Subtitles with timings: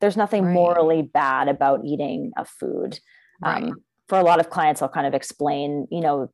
[0.00, 0.54] there's nothing Right.
[0.54, 3.00] morally bad about eating a food
[3.40, 3.64] Right.
[3.64, 6.30] um, for a lot of clients i'll kind of explain you know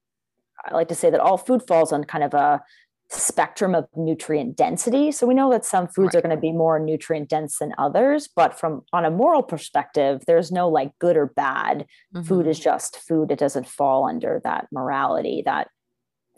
[0.67, 2.63] i like to say that all food falls on kind of a
[3.11, 6.79] spectrum of nutrient density so we know that some foods are going to be more
[6.81, 11.27] nutrient dense than others but from on a moral perspective there's no like good or
[11.27, 11.87] bad
[12.25, 12.49] food Mhm.
[12.49, 15.69] is just food it doesn't fall under that morality that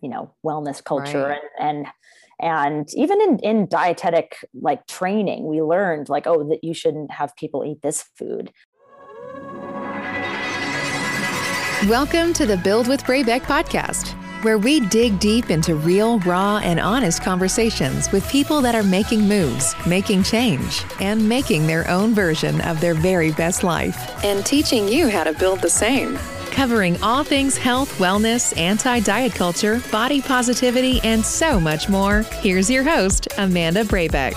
[0.02, 1.40] you know wellness culture Right.
[1.60, 1.86] and and
[2.40, 7.34] and even in in dietetic like training we learned like oh that you shouldn't have
[7.36, 8.52] people eat this food
[11.90, 16.80] Welcome to the Build with Brabec podcast, where we dig deep into real, raw, and
[16.80, 22.60] honest conversations with people that are making moves, making change, and making their own version
[22.62, 24.24] of their very best life.
[24.24, 26.18] And teaching you how to build the same.
[26.56, 32.70] Covering all things health, wellness, anti diet culture, body positivity, and so much more, here's
[32.70, 34.32] your host, Amanda Brabec.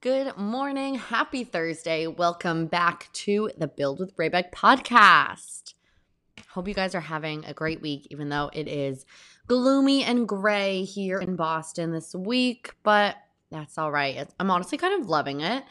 [0.00, 0.94] Good morning.
[0.94, 2.06] Happy Thursday.
[2.06, 5.74] Welcome back to the Build with Brabec podcast.
[6.50, 9.06] Hope you guys are having a great week, even though it is
[9.48, 13.16] gloomy and gray here in Boston this week, but
[13.50, 14.14] that's all right.
[14.16, 15.62] It's- I'm honestly kind of loving it.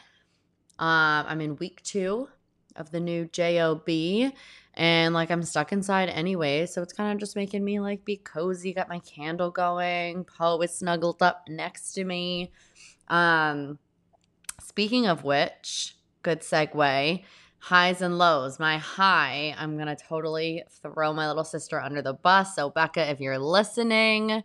[0.78, 2.28] Um, I'm in week two
[2.76, 4.32] of the new JOB,
[4.74, 8.16] and like I'm stuck inside anyway, so it's kind of just making me like be
[8.16, 8.72] cozy.
[8.72, 10.24] Got my candle going.
[10.24, 12.52] Poe is snuggled up next to me.
[13.08, 13.78] Um,
[14.62, 17.22] Speaking of which, good segue.
[17.58, 18.58] Highs and lows.
[18.58, 22.56] My high, I'm to totally throw my little sister under the bus.
[22.56, 24.42] So, Becca, if you're listening,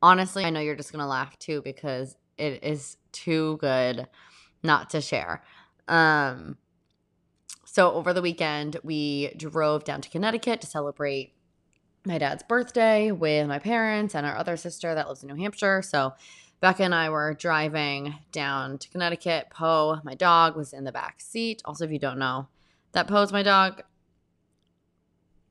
[0.00, 4.06] honestly, I know you're just to laugh too because it is too good
[4.62, 5.42] not to share.
[5.88, 6.56] Um,
[7.64, 11.34] so, over the weekend, we drove down to Connecticut to celebrate
[12.04, 15.82] my dad's birthday with my parents and our other sister that lives in New Hampshire.
[15.82, 16.14] So,
[16.60, 19.48] Becca and I were driving down to Connecticut.
[19.50, 21.60] Poe, my dog, was in the back seat.
[21.64, 22.48] Also, if you don't know,
[22.92, 23.82] that Poe's my dog.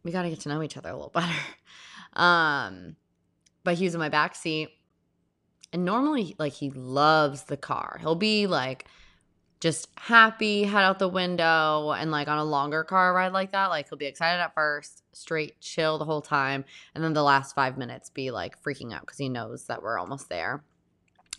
[0.04, 1.32] We got to get to know each other a little better.
[2.14, 2.96] Um,
[3.64, 4.70] but he was in my back seat.
[5.74, 7.98] And normally, like, he loves the car.
[8.00, 8.86] He'll be like,
[9.62, 13.68] just happy, head out the window, and like on a longer car ride like that,
[13.68, 17.56] like he'll be excited at first, straight chill the whole time, and then the last
[17.56, 20.64] five minutes be like freaking out because he knows that we're almost there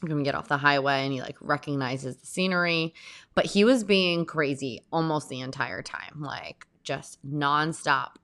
[0.00, 2.94] when we get off the highway and he like recognizes the scenery.
[3.34, 8.16] But he was being crazy almost the entire time, like just nonstop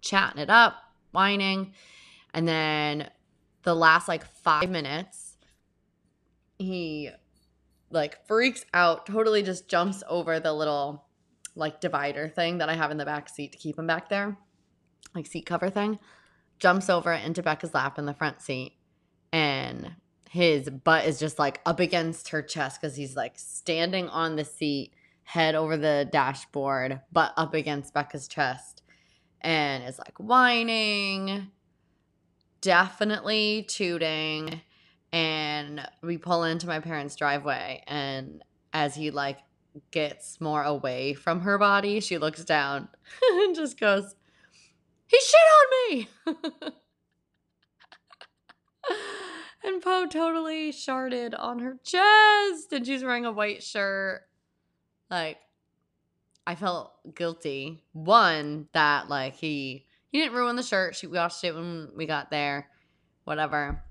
[0.00, 0.76] chatting it up,
[1.12, 1.74] whining.
[2.34, 3.10] And then
[3.64, 5.21] the last like five minutes,
[6.62, 7.10] he
[7.90, 11.04] like freaks out, totally just jumps over the little
[11.54, 14.38] like divider thing that I have in the back seat to keep him back there,
[15.14, 15.98] like seat cover thing.
[16.58, 18.74] Jumps over into Becca's lap in the front seat
[19.32, 19.92] and
[20.28, 24.44] his butt is just like up against her chest because he's like standing on the
[24.44, 24.92] seat,
[25.24, 28.82] head over the dashboard, butt up against Becca's chest,
[29.40, 31.48] and is like whining,
[32.60, 34.60] definitely tooting.
[35.12, 38.42] And we pull into my parents' driveway, and
[38.72, 39.38] as he like
[39.90, 42.88] gets more away from her body, she looks down
[43.32, 44.14] and just goes,
[45.06, 46.08] He shit on me!
[49.64, 54.22] and Poe totally sharded on her chest, and she's wearing a white shirt.
[55.10, 55.38] Like,
[56.46, 57.82] I felt guilty.
[57.92, 60.96] One that like he he didn't ruin the shirt.
[60.96, 62.68] She washed it when we got there,
[63.24, 63.82] whatever.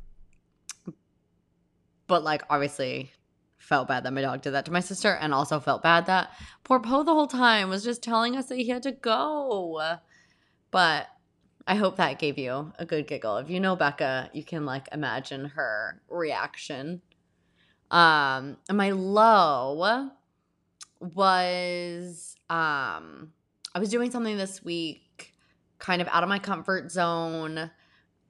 [2.12, 3.14] But like, obviously,
[3.58, 6.30] felt bad that my dog did that to my sister, and also felt bad that
[6.66, 9.96] poor Poe the whole time was just telling us that he had to go.
[10.72, 11.08] But
[11.66, 13.38] I hope that gave you a good giggle.
[13.38, 17.02] If you know Becca, you can like imagine her reaction.
[17.92, 20.10] Um, and my low
[21.00, 23.32] was um
[23.74, 25.34] I was doing something this week
[25.80, 27.72] kind of out of my comfort zone.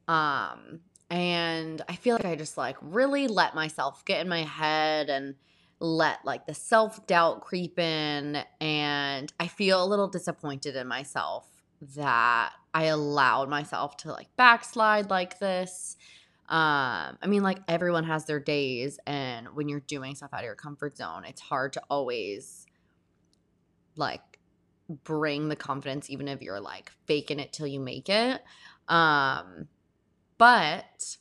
[0.08, 0.82] Um
[1.12, 5.36] and I feel like I just like really let myself get in my head and
[5.80, 11.48] let like the self-doubt creep in and I feel a little disappointed in myself
[11.96, 15.98] that I allowed myself to like backslide like this.
[16.48, 20.46] Um, I mean, like everyone has their days, and when you're doing stuff out of
[20.46, 22.66] your comfort zone, it's hard to always
[23.96, 24.22] like
[25.06, 28.42] bring the confidence, even if you're like faking it till you make it.
[28.90, 29.68] Um,
[30.42, 31.18] but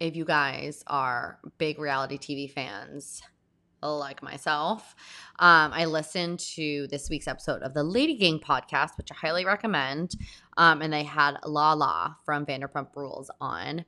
[0.00, 3.22] if you guys are big reality TV fans,
[3.80, 4.94] like myself.
[5.38, 9.46] Um, I listened to this week's episode of the Lady Gang podcast, which I highly
[9.46, 10.14] recommend.
[10.58, 13.86] Um, and they had Lala from Vanderpump Rules on.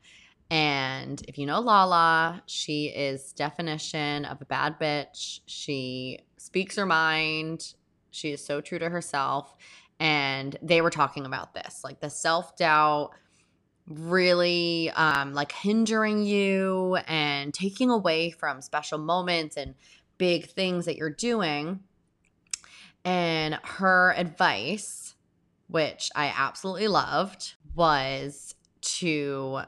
[0.48, 5.40] And if you know Lala, she is definition of a bad bitch.
[5.44, 7.74] She speaks her mind.
[8.10, 9.54] She is so true to herself.
[10.00, 13.10] And they were talking about this, like the self-doubt
[13.86, 19.74] really um like hindering you and taking away from special moments and
[20.16, 21.80] big things that you're doing.
[23.04, 25.14] And her advice,
[25.68, 29.60] which I absolutely loved, was to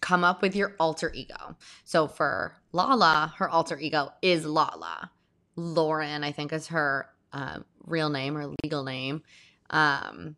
[0.00, 1.56] come up with your alter ego.
[1.84, 5.10] So for Lala, her alter ego is Lala.
[5.56, 9.22] Lauren, I think, is her uh, real name or legal name.
[9.70, 10.36] Um,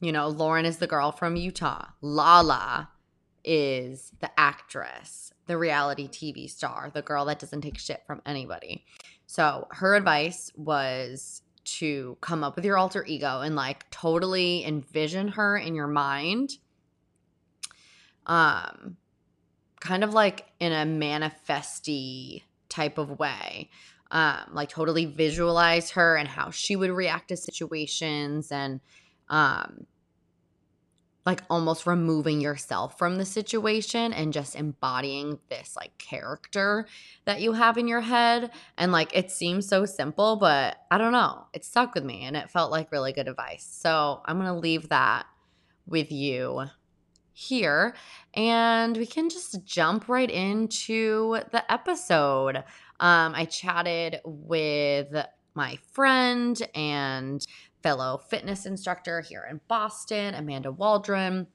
[0.00, 1.86] you know, Lauren is the girl from Utah.
[2.00, 2.90] Lala
[3.44, 8.84] is the actress, the reality TV star, the girl that doesn't take shit from anybody.
[9.26, 15.28] So her advice was to come up with your alter ego and like totally envision
[15.28, 16.58] her in your mind.
[18.26, 18.96] Um
[19.80, 23.70] kind of like in a manifesty type of way.
[24.10, 28.80] Um like totally visualize her and how she would react to situations and
[29.28, 29.86] um
[31.26, 36.86] like almost removing yourself from the situation and just embodying this like character
[37.24, 38.50] that you have in your head.
[38.76, 41.46] And like it seems so simple, but I don't know.
[41.54, 43.66] It stuck with me and it felt like really good advice.
[43.66, 45.26] So I'm going to leave that
[45.86, 46.64] with you
[47.32, 47.94] here
[48.34, 52.58] and we can just jump right into the episode.
[53.00, 55.14] Um, I chatted with
[55.54, 57.44] my friend and
[57.84, 61.46] fellow fitness instructor here in Boston, Amanda Waldron.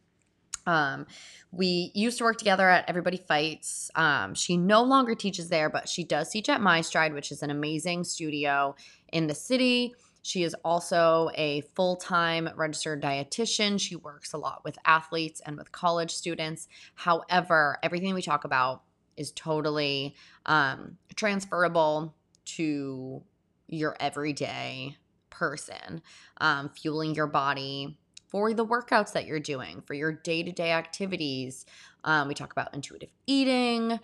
[0.68, 1.08] Um,
[1.52, 3.90] we used to work together at Everybody Fights.
[3.96, 7.50] Um, she no longer teaches there, but she does teach at Mystryde, which is an
[7.50, 8.76] amazing studio
[9.12, 9.96] in the city.
[10.22, 13.82] She is also a full time registered dietitian.
[13.82, 16.68] She works a lot with athletes and with college students.
[16.94, 18.84] However, everything we talk about
[19.18, 20.14] is totally
[20.46, 22.14] um, transferable
[22.58, 23.24] to
[23.68, 24.96] your everyday
[25.40, 26.02] person,
[26.42, 27.98] um, fueling your body
[28.28, 31.66] for the workouts that you're doing, for your day to day activities.
[32.04, 34.00] Um, we talk about intuitive eating,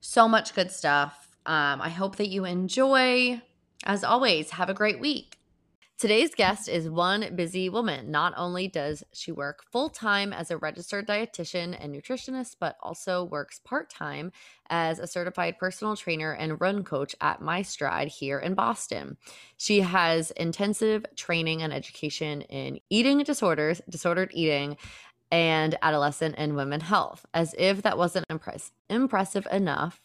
[0.00, 1.36] so much good stuff.
[1.46, 3.40] Um, I hope that you enjoy.
[3.84, 5.39] As always, have a great week.
[6.00, 8.10] Today's guest is one busy woman.
[8.10, 13.24] Not only does she work full time as a registered dietitian and nutritionist, but also
[13.24, 14.32] works part time
[14.70, 19.18] as a certified personal trainer and run coach at Mystryde here in Boston.
[19.58, 24.78] She has intensive training and education in eating disorders, disordered eating,
[25.30, 27.26] and adolescent and women health.
[27.34, 30.00] As if that wasn't impress- impressive enough,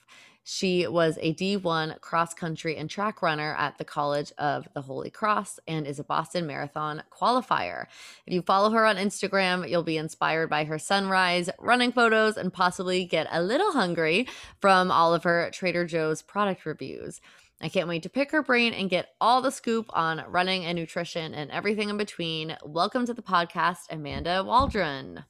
[0.47, 5.09] she was a D1 cross country and track runner at the College of the Holy
[5.09, 7.87] Cross and is a Boston Marathon qualifier.
[8.27, 12.53] If you follow her on Instagram, you'll be inspired by her sunrise running photos and
[12.53, 14.27] possibly get a little hungry
[14.61, 17.21] from all of her Trader Joe's product reviews.
[17.59, 20.77] I can't wait to pick her brain and get all the scoop on running and
[20.77, 22.55] nutrition and everything in between.
[22.63, 25.25] Welcome to the podcast, Amanda Waldron.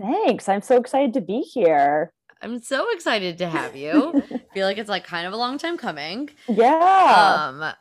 [0.00, 0.48] Thanks.
[0.48, 2.12] I'm so excited to be here.
[2.40, 4.22] I'm so excited to have you.
[4.54, 6.30] feel like it's like kind of a long time coming.
[6.48, 7.50] Yeah.
[7.50, 7.72] Um,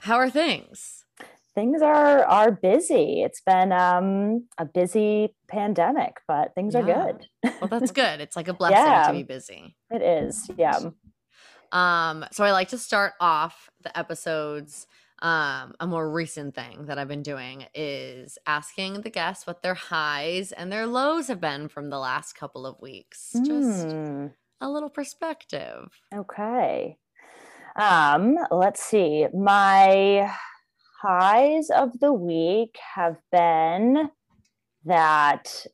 [0.00, 1.04] how are things?
[1.54, 3.22] Things are are busy.
[3.22, 6.80] It's been um a busy pandemic, but things Yeah.
[6.80, 7.26] are good.
[7.60, 8.20] Well, that's good.
[8.20, 9.06] It's like a blessing Yeah.
[9.06, 9.74] to be busy.
[9.90, 10.50] It is.
[10.58, 10.78] Yeah.
[11.72, 14.86] Um, so I like to start off the episodes.
[15.22, 19.74] Um, a more recent thing that I've been doing is asking the guests what their
[19.74, 23.40] highs and their lows have been from the last couple of weeks.
[23.40, 24.28] Just Hmm.
[24.60, 26.02] a little perspective.
[26.14, 26.98] Okay.
[27.76, 29.26] Um, let's see.
[29.34, 30.34] My
[31.02, 34.10] highs of the week have been
[34.84, 35.66] that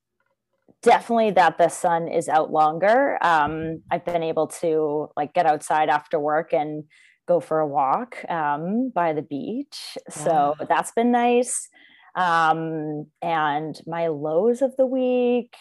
[0.83, 3.19] definitely that the sun is out longer.
[3.25, 6.85] Um, I've been able to like get outside after work and
[7.26, 9.97] go for a walk um, by the beach.
[10.11, 10.67] So Yeah.
[10.69, 11.69] that's been nice.
[12.14, 15.55] Um, and my lows of the week,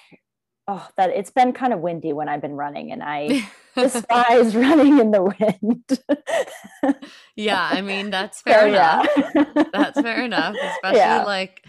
[0.68, 5.00] oh, that it's been kind of windy when I've been running, and I despise running
[5.00, 6.98] in the wind.
[7.36, 9.02] yeah, I mean that's So, fair yeah.
[9.36, 9.68] enough.
[9.72, 11.24] That's fair enough, especially Yeah.
[11.24, 11.64] like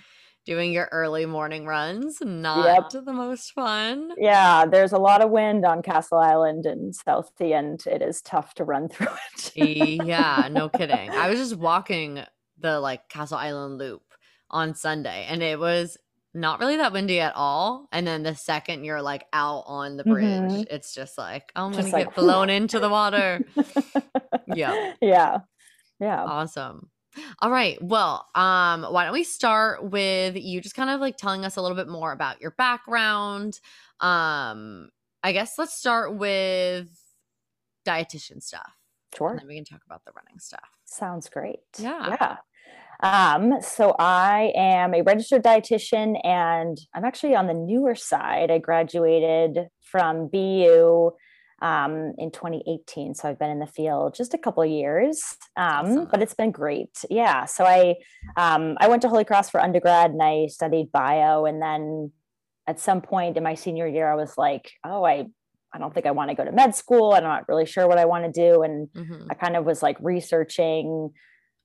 [0.45, 2.19] doing your early morning runs.
[2.21, 4.11] Not the most fun.
[4.19, 8.55] yeah, there's a lot of wind on Castle Island and Southie, and it is tough
[8.55, 9.53] to run through it.
[10.05, 11.11] yeah, no kidding.
[11.11, 12.23] I was just walking
[12.59, 14.03] the like Castle Island loop
[14.51, 15.97] on Sunday and it was
[16.35, 17.89] not really that windy at all.
[17.93, 20.67] And then the second you're like out on the bridge, Mhm.
[20.71, 23.41] it's just like, oh, I'm Just gonna like, get blown into the water.
[24.55, 24.93] Yeah.
[25.01, 25.39] Yeah.
[26.01, 26.23] Yeah.
[26.25, 26.91] Awesome.
[27.41, 27.79] All right.
[27.83, 31.63] Well, um, why don't we start with you just kind of like telling us a
[31.63, 33.61] little bit more about your background?
[34.01, 34.91] Um,
[35.23, 36.89] I guess let's start with
[37.87, 38.73] dietitian stuff.
[39.17, 39.31] Sure.
[39.31, 40.69] And then we can talk about the running stuff.
[40.85, 41.61] Sounds great.
[41.79, 42.17] Yeah.
[42.21, 42.37] Yeah.
[43.03, 48.51] Um, so I am a registered dietitian and I'm actually on the newer side.
[48.51, 51.11] I graduated from BU
[51.63, 53.15] um, in 2018.
[53.15, 56.09] So I've been in the field just a couple years, um, Awesome.
[56.11, 56.95] but it's been great.
[57.09, 57.47] Yeah.
[57.47, 57.95] So I
[58.37, 62.13] um, I went to Holy Cross for undergrad and I studied bio, and then
[62.67, 65.27] at some point in my senior year, I was like, oh, I
[65.75, 67.15] I don't think I want to go to med school.
[67.15, 69.27] I'm not really sure what I want to do, and Mhm.
[69.31, 71.11] I kind of was like researching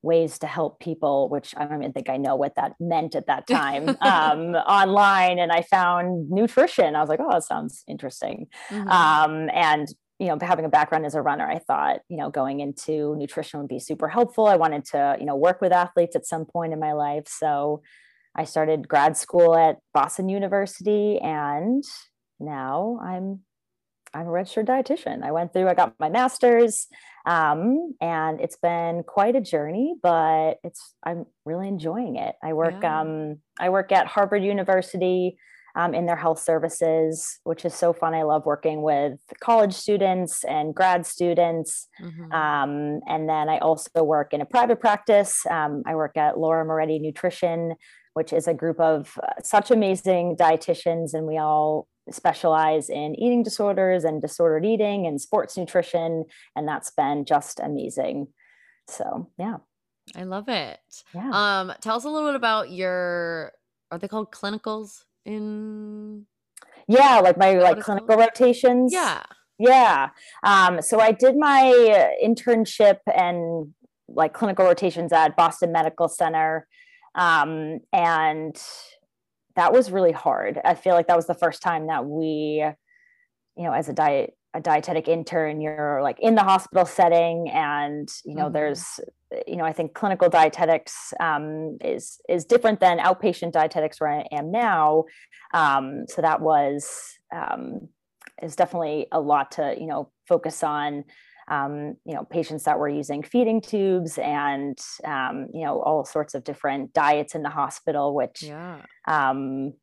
[0.01, 3.27] ways to help people, which I don't even think I know what that meant at
[3.27, 5.39] that time, um, online.
[5.39, 6.95] And I found nutrition.
[6.95, 8.47] I was like, oh, that sounds interesting.
[8.69, 8.89] Mhm.
[8.89, 9.87] Um, and
[10.19, 13.59] you know, having a background as a runner, I thought, you know, going into nutrition
[13.59, 14.47] would be super helpful.
[14.47, 17.27] I wanted to, you know, work with athletes at some point in my life.
[17.27, 17.83] So
[18.35, 21.83] I started grad school at Boston University and
[22.39, 23.41] now I'm
[24.13, 25.23] I'm a registered dietitian.
[25.23, 26.87] I went through, I got my master's,
[27.25, 32.35] um, and it's been quite a journey, but it's I'm really enjoying it.
[32.41, 33.01] I work Yeah.
[33.01, 35.37] um, I work at Harvard University
[35.75, 38.15] um, in their health services, which is so fun.
[38.15, 41.87] I love working with college students and grad students.
[42.01, 42.33] Mhm.
[42.33, 45.45] Um, and then I also work in a private practice.
[45.45, 47.75] Um, I work at Laura Moretti Nutrition,
[48.13, 53.43] which is a group of uh, such amazing dietitians, and we all specialize in eating
[53.43, 56.25] disorders and disordered eating and sports nutrition.
[56.55, 58.27] And that's been just amazing.
[58.87, 59.57] So, yeah.
[60.15, 60.79] I love it.
[61.13, 61.29] Yeah.
[61.31, 63.51] Um, tell us a little bit about your
[63.91, 66.25] are they called clinicals in
[66.87, 67.19] yeah.
[67.19, 68.93] Like my like clinical rotations.
[68.93, 69.23] Yeah.
[69.59, 70.09] Yeah.
[70.43, 73.73] Um, so I did my uh, internship and
[74.07, 76.67] like clinical rotations at Boston Medical Center.
[77.15, 78.55] Um, and
[79.57, 80.61] that was really hard.
[80.63, 82.63] I feel like that was the first time that we,
[83.57, 88.07] you know, as a diet, a dietetic intern, you're like in the hospital setting and,
[88.23, 88.53] you know, Mhm.
[88.53, 88.99] there's,
[89.45, 94.27] you know, I think clinical dietetics um, is, is different than outpatient dietetics where I
[94.31, 95.03] am now.
[95.53, 97.89] Um, so that was, um,
[98.41, 101.03] is definitely a lot to you know focus on
[101.49, 106.33] um, you know patients that were using feeding tubes and um, you know all sorts
[106.35, 108.81] of different diets in the hospital which Yeah.
[109.07, 109.73] um,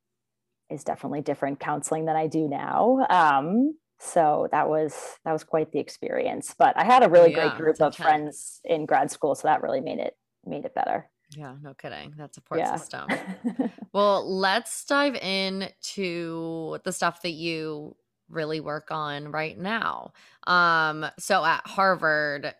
[0.70, 5.72] is definitely different counseling than i do now um, so that was that was quite
[5.72, 9.34] the experience but i had a really Yeah, great group of friends in grad school
[9.34, 10.14] so that really made it
[10.46, 12.14] made it better Yeah, no kidding.
[12.16, 13.10] That support yeah system.
[13.92, 17.96] Well, let's dive in to the stuff that you
[18.28, 20.12] really work on right now.
[20.46, 22.54] Um, so at Harvard,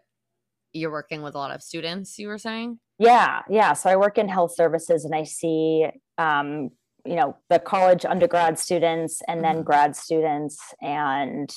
[0.72, 2.78] you're working with a lot of students, you were saying?
[2.98, 3.72] Yeah, yeah.
[3.72, 5.86] So I work in health services and I see,
[6.18, 6.70] um,
[7.04, 9.64] you know, the college undergrad students and then Mhm.
[9.64, 11.54] grad students and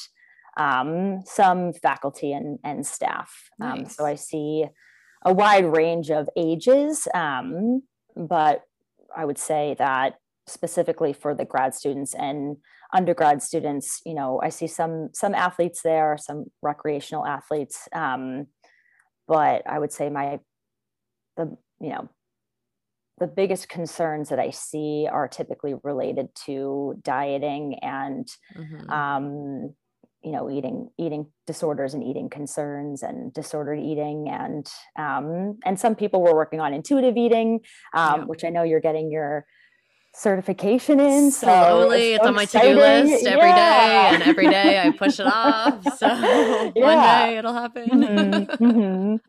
[0.58, 3.50] um, some faculty and, and staff.
[3.62, 4.66] Um, so I see
[5.24, 7.84] a wide range of ages, um,
[8.16, 8.64] but
[9.16, 10.16] I would say that
[10.48, 12.58] specifically for the grad students and
[12.94, 18.48] undergrad students, you know, I see some some athletes there, some recreational athletes, um,
[19.28, 20.40] but I would say my
[21.36, 22.10] the you know
[23.20, 28.90] the biggest concerns that I see are typically related to dieting and Mhm.
[28.92, 29.76] um,
[30.24, 35.96] you know eating eating disorders and eating concerns and disordered eating and um, and some
[35.96, 37.62] people were working on intuitive eating,
[37.94, 38.26] um, Yeah.
[38.26, 39.46] which I know you're getting your
[40.18, 41.32] certification in.
[41.32, 44.14] So Slowly, it's so on my to-do list every day, Yeah.
[44.14, 45.84] and every day I push it off.
[45.98, 46.08] So
[46.76, 47.90] one day it'll happen.
[47.90, 49.20] Mhm, mhm.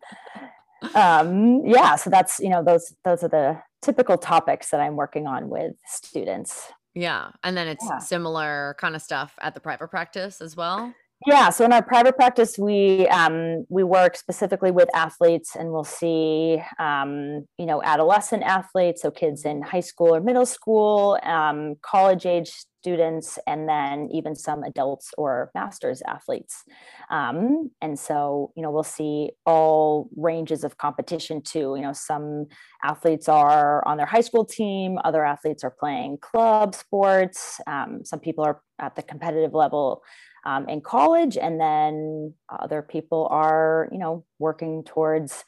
[0.95, 5.27] um yeah so that's you know those those are the typical topics that i'm working
[5.27, 7.99] on with students yeah, and then it's Yeah.
[7.99, 10.93] similar kind of stuff at the private practice as well.
[11.27, 15.85] Yeah so in our private practice we um we work specifically with athletes and we'll
[15.85, 21.75] see um you know adolescent athletes so kids in high school or middle school um
[21.83, 26.65] college age students and then even some adults or masters athletes.
[27.11, 31.75] Um and so you know we'll see all ranges of competition too.
[31.77, 32.47] You know some
[32.83, 38.21] athletes are on their high school team other athletes are playing club sports um, some
[38.21, 40.03] people are at the competitive level
[40.45, 45.45] um, in college and then other people are you know working towards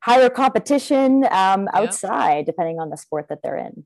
[0.00, 3.84] higher competition um, outside depending on the sport that they're in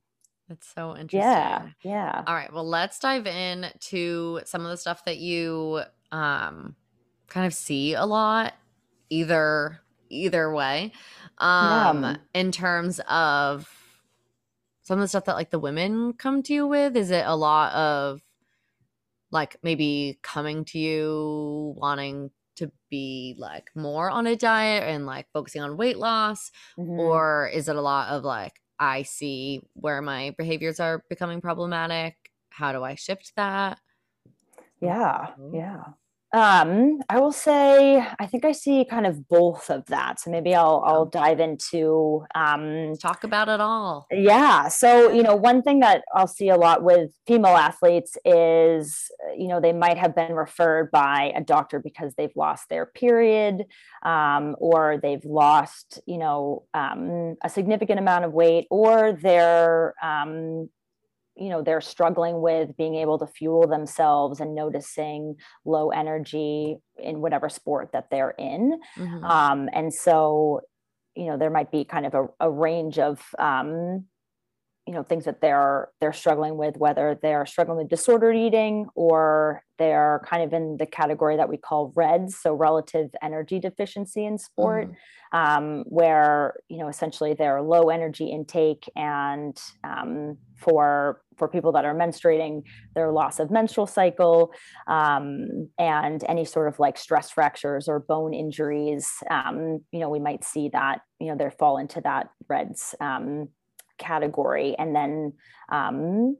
[0.48, 1.20] That's so interesting.
[1.20, 2.52] yeah yeah All right.
[2.52, 5.82] Well, let's dive in to some of the stuff that you
[6.12, 6.76] um
[7.28, 8.52] kind of see a lot
[9.10, 10.92] either either way.
[11.38, 12.16] Um yeah.
[12.34, 13.68] in terms of
[14.82, 17.34] some of the stuff that like the women come to you with, is it a
[17.34, 18.20] lot of
[19.34, 25.26] like maybe coming to you wanting to be like more on a diet and like
[25.34, 26.50] focusing on weight loss?
[26.78, 26.98] Mm-hmm.
[26.98, 32.16] or is it a lot of like I see where my behaviors are becoming problematic.
[32.50, 33.78] How do I shift that?
[34.80, 35.84] Yeah yeah
[36.34, 40.18] um, I will say I think I see kind of both of that.
[40.18, 44.08] So maybe I'll I'll dive into um, talk about it all.
[44.10, 44.66] Yeah.
[44.66, 49.46] So you know, one thing that I'll see a lot with female athletes is you
[49.46, 53.66] know they might have been referred by a doctor because they've lost their period
[54.02, 60.68] um, or they've lost you know um, a significant amount of weight or they're um,
[61.36, 67.20] you know they're struggling with being able to fuel themselves and noticing low energy in
[67.20, 69.24] whatever sport that they're in mm-hmm.
[69.24, 70.60] um, and so
[71.14, 74.04] you know there might be kind of a, a range of um,
[74.86, 79.62] you know things that they're they're struggling with whether they're struggling with disordered eating or
[79.78, 84.36] they're kind of in the category that we call RED-S so relative energy deficiency in
[84.36, 85.38] sport mm-hmm.
[85.38, 91.84] um, where you know essentially they're low energy intake and um, for for people that
[91.84, 92.62] are menstruating
[92.94, 94.52] their loss of menstrual cycle
[94.86, 100.20] um, and any sort of like stress fractures or bone injuries um, you know we
[100.20, 103.48] might see that you know they fall into that RED-S um,
[104.04, 105.32] category and then
[105.70, 106.36] um,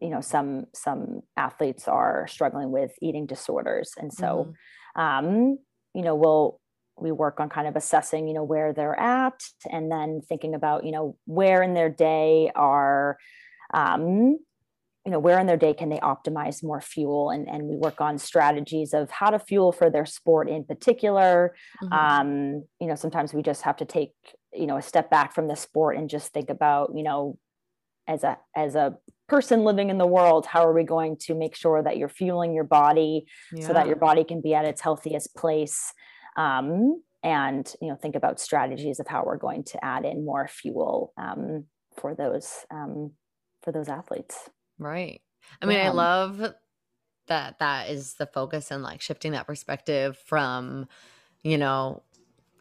[0.00, 4.54] you know some some athletes are struggling with eating disorders and so
[4.96, 5.00] mm-hmm.
[5.00, 5.58] um,
[5.94, 6.60] you know we'll
[7.00, 10.84] we work on kind of assessing you know where they're at and then thinking about
[10.84, 13.16] you know where in their day are
[13.72, 14.38] um,
[15.04, 18.00] you know where in their day can they optimize more fuel and, and we work
[18.00, 21.92] on strategies of how to fuel for their sport in particular mm-hmm.
[21.92, 24.12] um, you know sometimes we just have to take
[24.54, 27.38] you know a step back from the sport and just think about you know
[28.06, 28.96] as a as a
[29.28, 32.54] person living in the world how are we going to make sure that you're fueling
[32.54, 33.66] your body yeah.
[33.66, 35.92] so that your body can be at its healthiest place
[36.36, 40.46] um, and you know think about strategies of how we're going to add in more
[40.46, 41.64] fuel um,
[41.96, 43.12] for those um,
[43.62, 45.20] for those athletes right
[45.62, 45.88] i mean yeah.
[45.88, 46.54] i love
[47.26, 50.86] that that is the focus and like shifting that perspective from
[51.42, 52.02] you know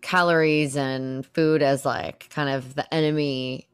[0.03, 3.67] calories and food as like kind of the enemy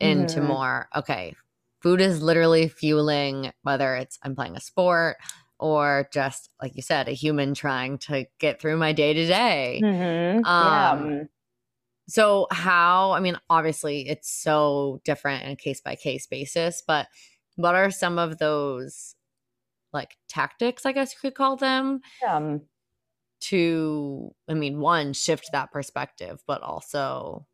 [0.00, 0.46] into mm.
[0.46, 1.34] more okay
[1.82, 5.16] food is literally fueling whether it's i'm playing a sport
[5.58, 9.80] or just like you said a human trying to get through my day to day
[9.82, 11.22] um yeah.
[12.08, 17.08] so how i mean obviously it's so different in a case by case basis but
[17.56, 19.16] what are some of those
[19.92, 22.60] like tactics i guess you could call them um
[23.40, 27.46] to i mean one shift that perspective but also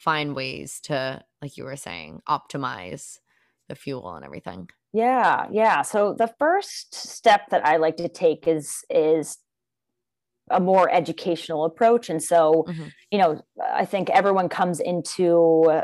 [0.00, 3.18] find ways to like you were saying optimize
[3.68, 4.68] the fuel and everything.
[4.92, 5.82] Yeah yeah.
[5.82, 9.38] So the first step that i like to take is is
[10.50, 12.10] a more educational approach.
[12.10, 12.88] And so mm-hmm.
[13.10, 13.40] you know
[13.72, 15.82] i think everyone comes into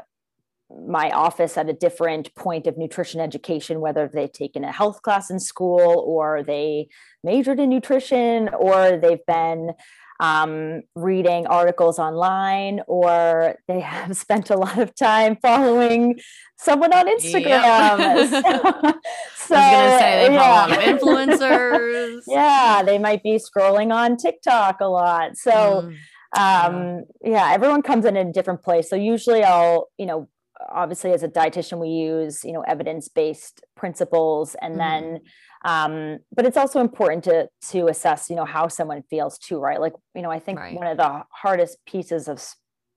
[0.70, 5.30] my office at a different point of nutrition education, whether they've taken a health class
[5.30, 6.88] in school or they
[7.22, 9.72] majored in nutrition or they've been
[10.18, 16.18] um, reading articles online or they have spent a lot of time following
[16.56, 17.98] someone on Instagram.
[17.98, 18.30] Yep.
[19.36, 20.40] so, I was going to say they yeah.
[20.40, 22.22] follow a lot of influencers.
[22.26, 25.36] yeah, they might be scrolling on TikTok a lot.
[25.36, 25.90] So,
[26.34, 26.38] mm.
[26.38, 28.88] um, yeah, everyone comes in a different place.
[28.88, 30.28] So usually I'll, you know,
[30.70, 35.04] obviously as a dietitian we use you know evidence-based principles and mm-hmm.
[35.04, 35.20] then
[35.64, 39.80] um, but it's also important to to assess you know how someone feels too right
[39.80, 40.74] like you know i think right.
[40.74, 42.42] one of the hardest pieces of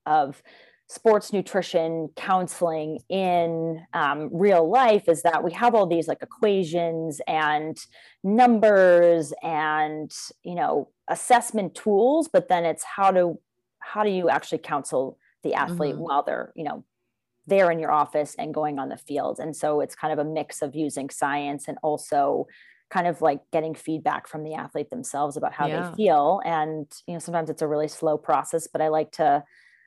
[0.06, 0.42] of
[0.88, 7.22] sports nutrition counseling in um, real life is that we have all these like equations
[7.28, 7.78] and
[8.24, 10.12] numbers and
[10.44, 13.40] you know assessment tools but then it's how to
[13.80, 16.04] how do you actually counsel the athlete mm-hmm.
[16.04, 16.84] while they're you know
[17.48, 19.40] there in your office and going on the field.
[19.40, 22.48] And so it's kind of a mix of using science and also
[22.90, 25.90] kind of like getting feedback from the athlete themselves about how yeah.
[25.90, 26.42] they feel.
[26.44, 29.44] And, you know, sometimes it's a really slow process, but I like to,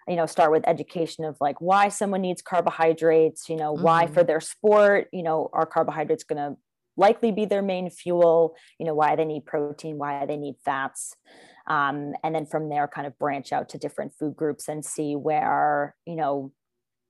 [0.09, 3.85] you know, start with education of like why someone needs carbohydrates, you know, mm-hmm.
[3.85, 6.57] why for their sport, you know, are carbohydrates going to
[6.97, 11.17] likely be their main fuel, you know, why they need protein, why they need fats.
[11.67, 15.15] Um, and then from there kind of branch out to different food groups and see
[15.15, 16.53] where, you know,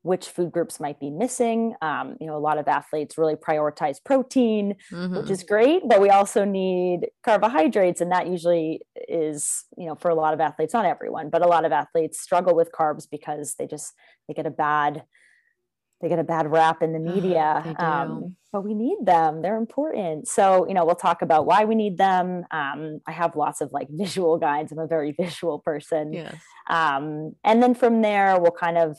[0.02, 1.74] which food groups might be missing.
[1.80, 5.16] Um, you know, a lot of athletes really prioritize protein, mm-hmm.
[5.16, 8.00] which is great, but we also need carbohydrates.
[8.00, 11.46] And that usually is, you know, for a lot of athletes, not everyone, but a
[11.46, 13.94] lot of athletes struggle with carbs because they just,
[14.26, 15.04] they get a bad,
[16.00, 17.76] they get a bad rap in the media.
[17.78, 19.40] Um, but we need them.
[19.40, 20.26] They're important.
[20.26, 22.44] So, you know, we'll talk about why we need them.
[22.50, 24.72] Um, I have lots of like visual guides.
[24.72, 26.12] I'm a very visual person.
[26.12, 26.34] Yes.
[26.68, 28.98] Um, and then from there, we'll kind of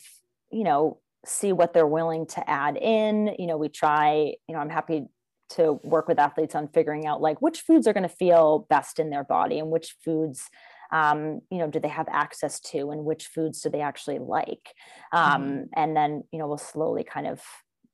[0.53, 3.35] you know see what they're willing to add in.
[3.39, 5.05] You know we try you know i'm happy
[5.49, 8.97] to work with athletes on figuring out like which foods are going to feel best
[8.97, 10.49] in their body and which foods
[10.91, 14.73] um, you know do they have access to and which foods do they actually like.
[15.11, 15.61] Um, mm-hmm.
[15.75, 17.41] and then you know we'll slowly kind of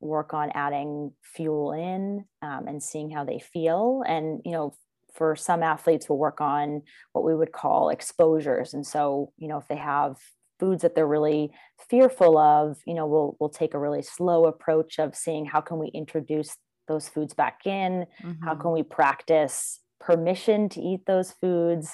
[0.01, 4.03] work on adding fuel in um, and seeing how they feel.
[4.07, 4.75] And you know
[5.15, 8.73] for some athletes we'll work on what we would call exposures.
[8.73, 10.17] And so you know if they have
[10.59, 11.51] foods that they're really
[11.89, 15.79] fearful of you know we'll we'll take a really slow approach of seeing how can
[15.79, 18.43] we introduce those foods back in mm-hmm.
[18.43, 21.91] how can we practice permission to eat those foods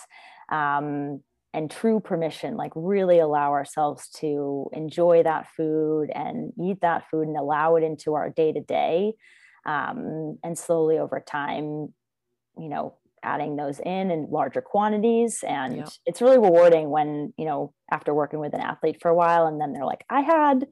[0.51, 1.21] um,
[1.53, 7.27] and true permission like really allow ourselves to enjoy that food and eat that food
[7.27, 9.13] and allow it into our day to day
[9.65, 11.93] and slowly over time
[12.57, 12.95] you know
[13.25, 15.89] adding those in in larger quantities and yep.
[16.05, 19.59] it's really rewarding when you know after working with an athlete for a while and
[19.59, 20.65] then they're like i had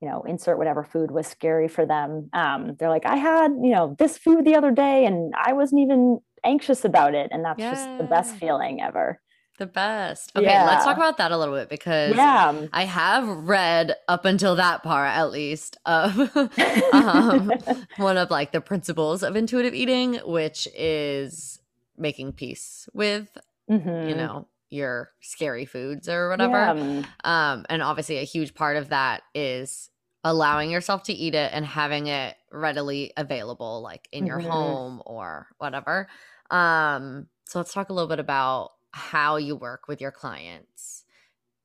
[0.00, 3.72] you know insert whatever food was scary for them um, they're like i had you
[3.72, 7.58] know this food the other day and i wasn't even anxious about it and that's
[7.58, 7.70] yeah.
[7.72, 9.20] just the best feeling ever
[9.58, 10.32] the best.
[10.36, 10.66] Okay, yeah.
[10.66, 12.66] let's talk about that a little bit because yeah.
[12.72, 16.36] I have read up until that part at least of
[16.92, 17.52] um,
[17.96, 21.60] one of like the principles of intuitive eating, which is
[21.98, 23.36] making peace with
[23.70, 24.08] mm-hmm.
[24.08, 27.02] you know your scary foods or whatever yeah.
[27.24, 29.90] um and obviously a huge part of that is
[30.24, 34.50] allowing yourself to eat it and having it readily available like in your mm-hmm.
[34.50, 36.08] home or whatever
[36.50, 41.04] um so let's talk a little bit about how you work with your clients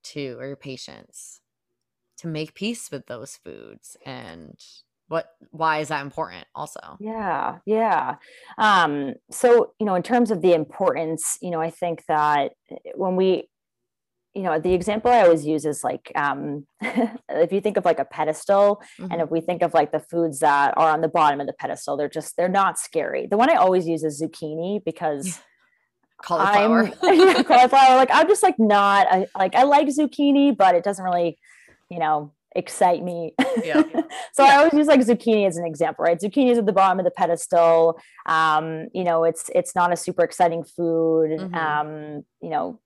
[0.03, 1.41] to or your patients
[2.17, 4.59] to make peace with those foods and
[5.11, 6.97] what why is that important also?
[6.99, 8.15] Yeah yeah.
[8.57, 12.75] Um so you know in terms of the importance you know i think that eh,
[12.95, 13.49] when we
[14.33, 17.99] you know the example i always use is like um if you think of like
[17.99, 19.11] a pedestal mm-hmm.
[19.11, 21.53] and if we think of like the foods that are on the bottom of the
[21.53, 23.27] pedestal they're just they're not scary.
[23.27, 25.41] The one i always use is zucchini because
[26.21, 26.87] cauliflower.
[27.43, 27.95] Cauliflower.
[27.95, 31.37] Like i'm just like not I, like i like zucchini but it doesn't really
[31.89, 33.33] you know excite me.
[33.63, 33.81] Yeah.
[34.33, 34.51] so yeah.
[34.51, 36.19] I always use like zucchini as an example, right?
[36.19, 37.99] Zucchini is at the bottom of the pedestal.
[38.25, 41.31] Um, you know, it's it's not a super exciting food.
[41.39, 41.55] Mm-hmm.
[41.55, 42.79] Um, you know,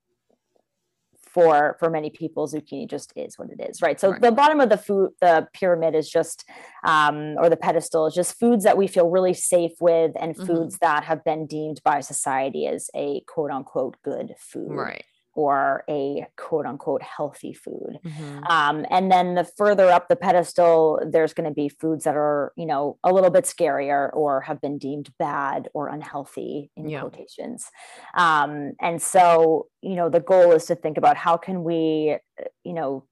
[1.20, 4.00] for for many people, zucchini just is what it is, right?
[4.00, 4.22] So right.
[4.22, 6.48] the bottom of the food, the pyramid is just,
[6.84, 10.46] um, or the pedestal is just foods that we feel really safe with, and mm-hmm.
[10.46, 14.72] foods that have been deemed by society as a quote unquote good food.
[14.72, 15.04] Right
[15.36, 18.00] or a quote unquote healthy food.
[18.04, 18.44] Mm-hmm.
[18.46, 22.54] Um, and then the further up the pedestal, there's going to be foods that are,
[22.56, 27.02] you know, a little bit scarier or have been deemed bad or unhealthy in yeah.
[27.02, 27.70] quotations.
[28.16, 32.18] Um, and so, you know, the goal is to think about how can we,
[32.64, 33.06] you know,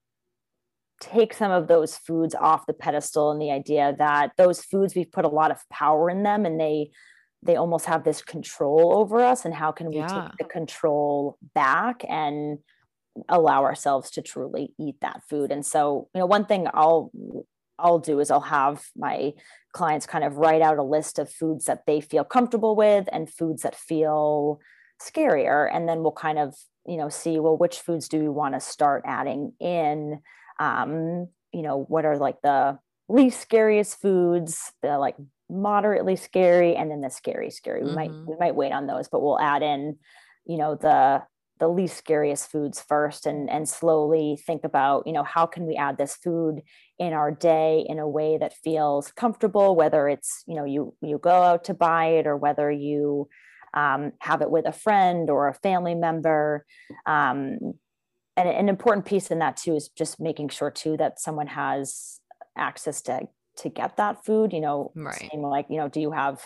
[1.02, 5.12] take some of those foods off the pedestal and the idea that those foods we've
[5.12, 6.90] put a lot of power in them and they
[7.46, 10.08] they almost have this control over us and how can we yeah.
[10.08, 12.60] take the control back and
[13.30, 15.52] allow ourselves to truly eat that food.
[15.52, 17.12] And so you know one thing i'll
[17.80, 19.34] i'll do is i'll have my
[19.72, 23.30] clients kind of write out a list of foods that they feel comfortable with and
[23.30, 24.60] foods that feel
[25.02, 25.70] scarier.
[25.74, 26.56] And then we'll kind of
[26.88, 30.20] you know see well which foods do we want to start adding in?
[30.60, 32.80] Um you know what are like the
[33.10, 35.16] least scariest foods the like
[35.54, 37.96] moderately scary and then the scary scary we mm-hmm.
[37.96, 39.98] might we might wait on those but we'll add in
[40.46, 41.22] you know the
[41.60, 45.76] the least scariest foods first and and slowly think about you know how can we
[45.76, 46.62] add this food
[47.00, 51.18] in our day in a way that feels comfortable whether it's you know you you
[51.18, 53.30] go out to buy it or whether you
[53.76, 56.66] um, have it with a friend or a family member
[57.06, 57.58] um,
[58.36, 62.20] and an important piece in that too is just making sure too that someone has
[62.58, 63.22] access to
[63.58, 66.46] to get that food you know right like you know do you have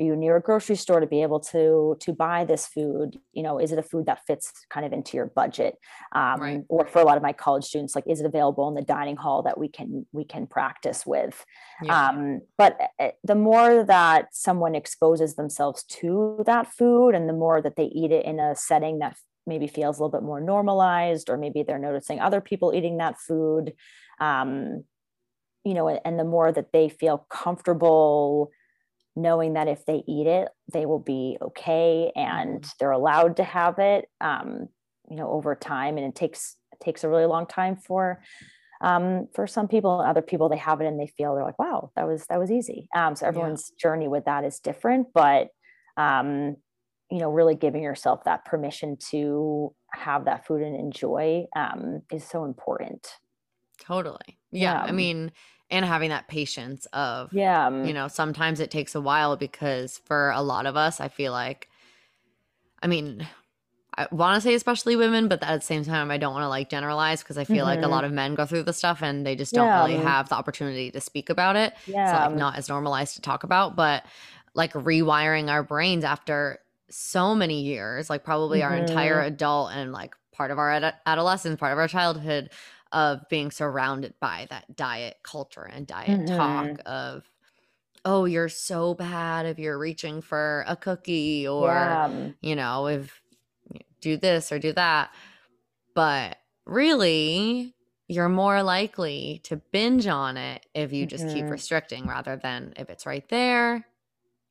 [0.00, 3.42] are you near a grocery store to be able to to buy this food you
[3.42, 5.76] know is it a food that fits kind of into your budget
[6.12, 6.62] um, right.
[6.68, 9.16] or for a lot of my college students like is it available in the dining
[9.16, 11.44] hall that we can we can practice with
[11.82, 12.08] yeah.
[12.08, 17.34] um, but eh, eh, the more that someone exposes themselves to that food and the
[17.34, 20.40] more that they eat it in a setting that maybe feels a little bit more
[20.40, 23.72] normalized or maybe they're noticing other people eating that food
[24.20, 24.84] um,
[25.64, 28.50] you know and the more that they feel comfortable
[29.16, 32.70] knowing that if they eat it they will be okay and mm-hmm.
[32.78, 34.68] they're allowed to have it um,
[35.08, 38.22] you know over time and it takes it takes a really long time for
[38.82, 41.58] um, for some people and other people they have it and they feel they're like
[41.58, 43.88] wow that was that was easy um, so everyone's yeah.
[43.88, 45.48] journey with that is different but
[45.96, 46.56] um,
[47.10, 52.24] you know really giving yourself that permission to have that food and enjoy um, is
[52.24, 53.08] so important
[53.80, 54.82] totally yeah, yeah.
[54.82, 55.32] i mean
[55.70, 60.30] and having that patience of yeah you know sometimes it takes a while because for
[60.30, 61.68] a lot of us i feel like
[62.82, 63.26] i mean
[63.96, 66.48] i want to say especially women but at the same time i don't want to
[66.48, 67.66] like generalize because i feel mm-hmm.
[67.66, 67.92] like a mm-hmm.
[67.92, 69.84] lot of men go through the stuff and they just don't yeah.
[69.84, 73.22] really have the opportunity to speak about it yeah so like not as normalized to
[73.22, 74.04] talk about but
[74.54, 78.72] like rewiring our brains after so many years like probably mm-hmm.
[78.72, 79.28] our entire mm-hmm.
[79.28, 82.50] adult and like part of our ad- adolescence part of our childhood
[82.92, 86.36] of being surrounded by that diet culture and diet mm-hmm.
[86.36, 87.30] talk of
[88.04, 92.28] oh you're so bad if you're reaching for a cookie or yeah.
[92.40, 93.20] you know if
[94.00, 95.10] do this or do that
[95.94, 97.74] but really
[98.08, 101.34] you're more likely to binge on it if you just mm-hmm.
[101.36, 103.86] keep restricting rather than if it's right there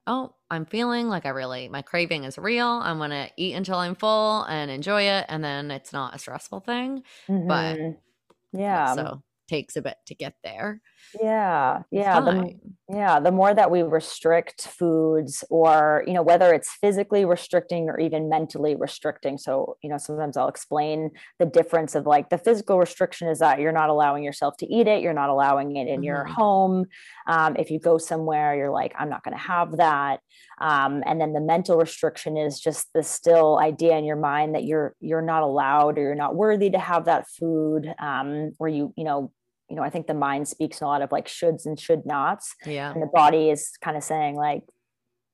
[0.08, 3.78] oh i'm feeling like i really my craving is real i'm going to eat until
[3.78, 7.48] i'm full and enjoy it and then it's not a stressful thing mm-hmm.
[7.48, 7.78] but
[8.54, 8.96] yeah.
[8.96, 10.82] So takes a bit to get there
[11.22, 12.54] yeah yeah the,
[12.90, 18.00] yeah the more that we restrict foods or you know whether it's physically restricting or
[18.00, 21.10] even mentally restricting so you know sometimes i'll explain
[21.40, 24.88] the difference of like the physical restriction is that you're not allowing yourself to eat
[24.88, 26.04] it you're not allowing it in mm-hmm.
[26.04, 26.86] your home
[27.28, 30.20] um, if you go somewhere you're like i'm not going to have that
[30.62, 34.66] um, and then the mental restriction is just the still idea in your mind that
[34.66, 38.94] you're you're not allowed or you're not worthy to have that food um, where you
[38.96, 39.32] you know
[39.70, 42.56] you know, I think the mind speaks a lot of like shoulds and should nots.
[42.66, 42.92] Yeah.
[42.92, 44.64] And the body is kind of saying like,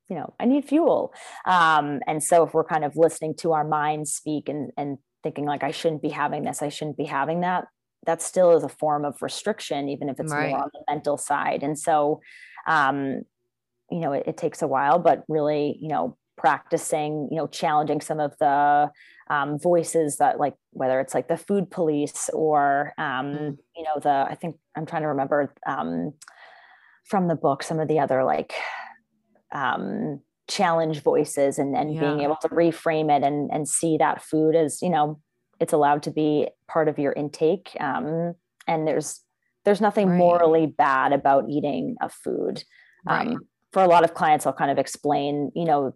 [0.10, 1.13] you know, I need fuel.
[1.45, 5.45] Um, and so if we're kind of listening to our mind speak and and thinking
[5.45, 7.65] like I shouldn't be having this, I shouldn't be having that,
[8.06, 10.50] that still is a form of restriction, even if it's right.
[10.50, 11.63] more on the mental side.
[11.63, 12.21] And so
[12.67, 13.21] um,
[13.91, 18.02] you know, it, it takes a while, but really, you know, practicing, you know, challenging
[18.02, 18.89] some of the
[19.29, 23.57] um, voices that like whether it's like the food police or um, mm.
[23.75, 26.13] you know the I think I'm trying to remember um,
[27.05, 28.53] from the book some of the other like
[29.53, 32.01] um, challenge voices and and yeah.
[32.01, 35.19] being able to reframe it and and see that food as you know
[35.59, 38.35] it's allowed to be part of your intake um,
[38.67, 39.21] and there's
[39.63, 40.17] there's nothing right.
[40.17, 42.63] morally bad about eating a food
[43.07, 43.38] um, right.
[43.71, 45.95] for a lot of clients i'll kind of explain you know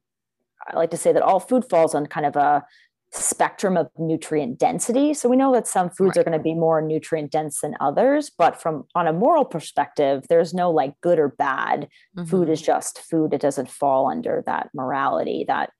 [0.67, 2.63] I like to say that all food falls on kind of a
[3.11, 5.13] spectrum of nutrient density.
[5.13, 6.19] So we know that some foods right.
[6.19, 10.25] are going to be more nutrient dense than others, but from on a moral perspective,
[10.29, 11.87] there's no like good or bad.
[12.17, 12.29] Mm-hmm.
[12.29, 13.33] Food is just food.
[13.33, 15.71] It doesn't fall under that morality, that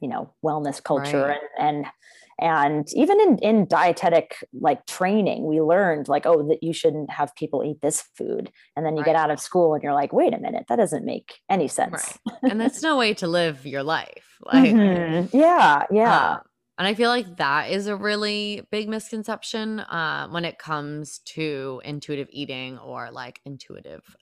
[0.00, 1.40] you know, wellness culture right.
[1.58, 1.86] and and
[2.38, 7.34] and even in in dietetic like training we learned like oh that you shouldn't have
[7.34, 9.06] people eat this food and then you right.
[9.06, 12.18] get out of school and you're like wait a minute that doesn't make any sense
[12.28, 12.52] right.
[12.52, 15.36] and that's no way to live your life like mm-hmm.
[15.36, 16.38] yeah yeah uh,
[16.78, 21.82] and I feel like that is a really big misconception uh, when it comes to
[21.84, 24.16] intuitive eating or like intuitive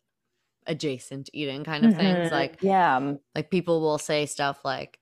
[0.66, 2.00] adjacent eating kind of mm-hmm.
[2.00, 2.32] things.
[2.32, 4.98] Like, yeah, like people will say stuff like,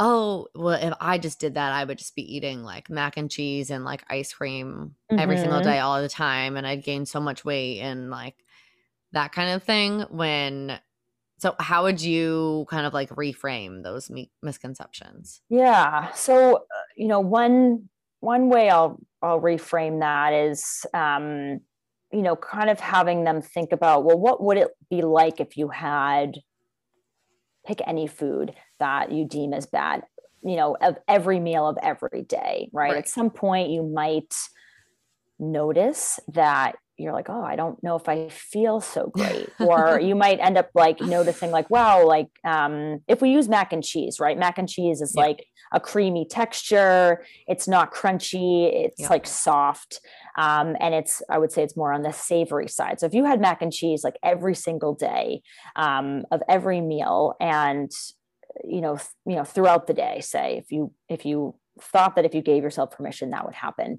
[0.00, 3.30] oh, well, if I just did that, I would just be eating like mac and
[3.30, 5.18] cheese and like ice cream mm-hmm.
[5.18, 5.68] every single mm-hmm.
[5.68, 6.56] day, all the time.
[6.56, 8.36] And I'd gain so much weight and like
[9.12, 10.06] that kind of thing.
[10.10, 10.78] When
[11.38, 14.10] so, how would you kind of like reframe those
[14.42, 15.42] misconceptions?
[15.50, 16.10] Yeah.
[16.12, 16.60] So, uh,
[16.96, 17.88] you know, one
[18.20, 21.60] one way I'll I'll reframe that is, um,
[22.10, 25.56] you know, kind of having them think about, well, what would it be like if
[25.56, 26.36] you had
[27.66, 30.02] pick any food that you deem as bad,
[30.42, 32.92] you know, of every meal of every day, right?
[32.92, 32.98] right.
[32.98, 34.34] At some point, you might
[35.38, 39.48] notice that you're like, oh, I don't know if I feel so great.
[39.60, 43.72] or you might end up like noticing, like, wow, like um, if we use mac
[43.72, 44.38] and cheese, right?
[44.38, 45.22] Mac and cheese is yeah.
[45.22, 47.24] like a creamy texture.
[47.46, 48.70] It's not crunchy.
[48.72, 49.08] It's yeah.
[49.08, 50.00] like soft.
[50.38, 53.00] Um, and it's, I would say it's more on the savory side.
[53.00, 55.42] So if you had mac and cheese like every single day
[55.76, 57.90] um, of every meal and,
[58.64, 62.24] you know, th- you know, throughout the day, say if you, if you thought that
[62.24, 63.98] if you gave yourself permission, that would happen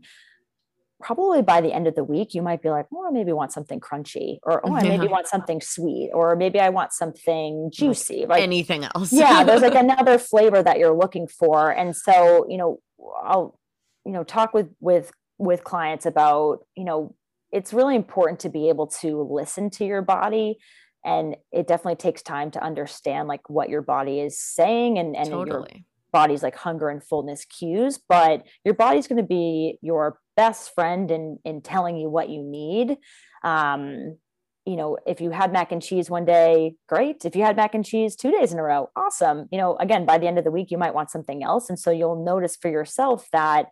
[1.01, 3.51] probably by the end of the week, you might be like, oh, I maybe want
[3.51, 8.25] something crunchy, or oh, I maybe want something sweet, or maybe I want something juicy,
[8.27, 9.13] like anything else.
[9.13, 11.71] yeah, there's like another flavor that you're looking for.
[11.71, 12.79] And so, you know,
[13.23, 13.59] I'll,
[14.05, 17.15] you know, talk with with with clients about, you know,
[17.51, 20.57] it's really important to be able to listen to your body
[21.05, 25.29] and it definitely takes time to understand like what your body is saying and and
[25.29, 25.69] totally.
[25.73, 30.73] your body's like hunger and fullness cues but your body's going to be your best
[30.73, 32.97] friend in in telling you what you need.
[33.43, 34.17] Um
[34.65, 37.25] you know if you had mac and cheese one day great.
[37.25, 39.47] If you had mac and cheese two days in a row awesome.
[39.51, 41.79] You know again by the end of the week you might want something else and
[41.79, 43.67] so you'll notice for yourself that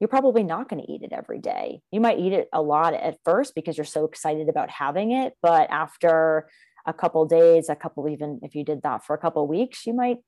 [0.00, 1.80] you're probably not going to eat it every day.
[1.92, 5.34] You might eat it a lot at first because you're so excited about having it,
[5.40, 6.48] but after
[6.84, 9.94] a couple days, a couple even if you did that for a couple weeks, you
[9.94, 10.18] might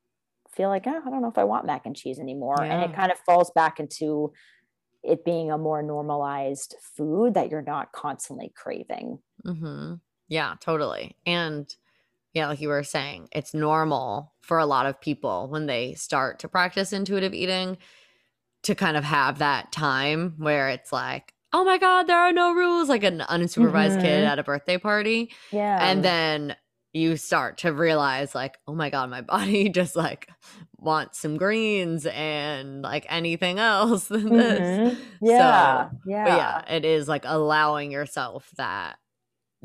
[0.56, 2.56] feel like, oh, I don't know if I want mac and cheese anymore.
[2.58, 2.64] Yeah.
[2.64, 4.32] And it kind of falls back into
[5.04, 9.18] it being a more normalized food that you're not constantly craving.
[9.44, 9.94] Mm-hmm.
[10.28, 11.16] Yeah, totally.
[11.24, 11.72] And
[12.32, 16.40] yeah, like you were saying, it's normal for a lot of people when they start
[16.40, 17.78] to practice intuitive eating
[18.64, 22.52] to kind of have that time where it's like, oh my God, there are no
[22.52, 24.00] rules, like an unsupervised mm-hmm.
[24.00, 25.32] kid at a birthday party.
[25.52, 25.78] Yeah.
[25.80, 26.56] And then
[26.96, 30.28] you start to realize, like, oh my God, my body just like
[30.78, 34.36] wants some greens and like anything else than mm-hmm.
[34.36, 34.98] this.
[35.20, 35.88] Yeah.
[35.90, 36.24] So, yeah.
[36.24, 38.96] But yeah, it is like allowing yourself that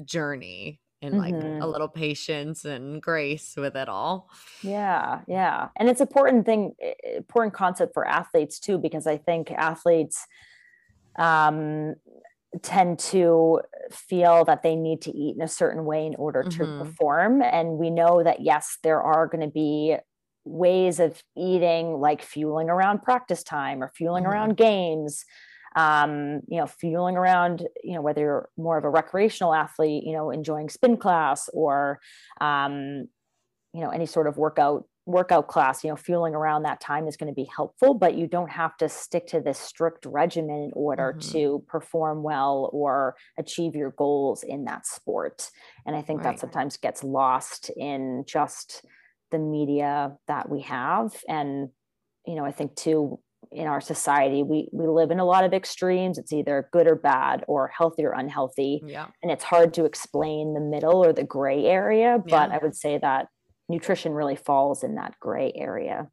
[0.04, 1.62] journey and like mm-hmm.
[1.62, 4.30] a little patience and grace with it all.
[4.62, 5.70] Yeah, yeah.
[5.78, 6.76] And it's important thing
[7.16, 10.26] important concept for athletes too because I think athletes
[11.18, 11.96] um
[12.62, 13.62] tend to
[13.92, 16.80] feel that they need to eat in a certain way in order to mm-hmm.
[16.80, 19.96] perform and we know that yes there are going to be
[20.44, 24.34] ways of eating like fueling around practice time or fueling mm-hmm.
[24.34, 25.24] around games
[25.76, 30.14] um, you know, fueling around, you know, whether you're more of a recreational athlete, you
[30.14, 32.00] know, enjoying spin class or,
[32.42, 33.08] um,
[33.74, 37.18] you know, any sort of workout workout class, you know, fueling around that time is
[37.18, 40.72] going to be helpful, but you don't have to stick to this strict regimen in
[40.74, 41.32] order mm-hmm.
[41.32, 45.50] to perform well or achieve your goals in that sport.
[45.86, 46.34] And I think right.
[46.36, 48.86] that sometimes gets lost in just
[49.32, 51.16] the media that we have.
[51.28, 51.70] And,
[52.28, 53.20] you know, I think too,
[53.52, 56.96] in our society we we live in a lot of extremes it's either good or
[56.96, 61.24] bad or healthy or unhealthy yeah and it's hard to explain the middle or the
[61.24, 62.56] gray area but yeah.
[62.56, 63.28] i would say that
[63.72, 66.10] nutrition really falls in that gray area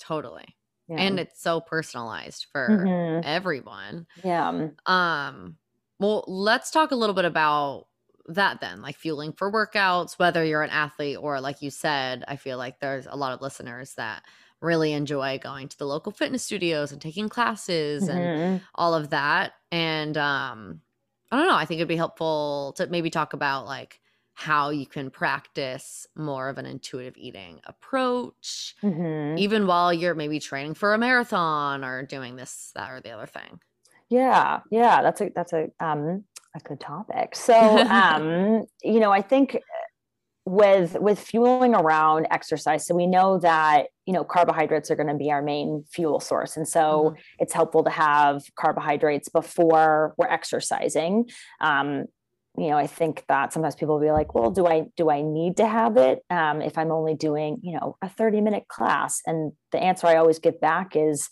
[0.00, 0.56] totally
[0.88, 0.96] yeah.
[0.96, 3.20] and it's so personalized for mm-hmm.
[3.24, 5.56] everyone yeah um
[5.98, 7.86] well let's talk a little bit about
[8.28, 12.34] that then like fueling for workouts whether you're an athlete or like you said i
[12.34, 14.22] feel like there's a lot of listeners that
[14.60, 18.18] really enjoy going to the local fitness studios and taking classes mm-hmm.
[18.18, 19.52] and all of that.
[19.70, 20.80] And um,
[21.30, 24.00] I don't know, I think it'd be helpful to maybe talk about like
[24.36, 29.38] how you can practice more of an intuitive eating approach, mm-hmm.
[29.38, 33.24] even while you're maybe training for a marathon or doing this, that, or the other
[33.24, 33.58] thing.
[34.10, 37.34] Yeah, yeah, that's a that's a um a good topic.
[37.34, 37.54] So
[37.88, 39.58] um, you know, I think
[40.44, 45.14] with with fueling around exercise so we know that you know carbohydrates are going to
[45.14, 47.20] be our main fuel source and so mm-hmm.
[47.40, 51.28] it's helpful to have carbohydrates before we're exercising
[51.60, 52.04] um,
[52.58, 55.22] you know i think that sometimes people will be like well do i do i
[55.22, 59.20] need to have it um, if i'm only doing you know a 30 minute class
[59.26, 61.30] and the answer i always get back is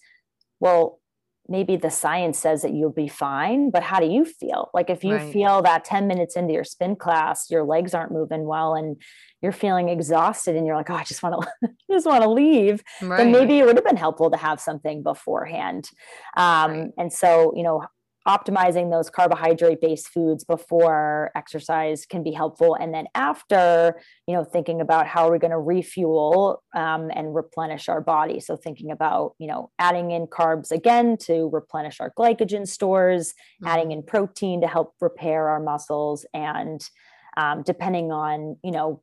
[0.60, 1.00] well
[1.48, 4.70] maybe the science says that you'll be fine, but how do you feel?
[4.72, 5.32] Like if you right.
[5.32, 8.96] feel that 10 minutes into your spin class, your legs aren't moving well and
[9.42, 12.82] you're feeling exhausted and you're like, oh, I just want to just want to leave,
[13.02, 13.18] right.
[13.18, 15.90] then maybe it would have been helpful to have something beforehand.
[16.36, 16.90] Um, right.
[16.96, 17.84] And so, you know,
[18.26, 24.42] optimizing those carbohydrate based foods before exercise can be helpful and then after you know
[24.42, 28.90] thinking about how are we going to refuel um, and replenish our body so thinking
[28.90, 33.66] about you know adding in carbs again to replenish our glycogen stores mm-hmm.
[33.68, 36.88] adding in protein to help repair our muscles and
[37.36, 39.02] um, depending on you know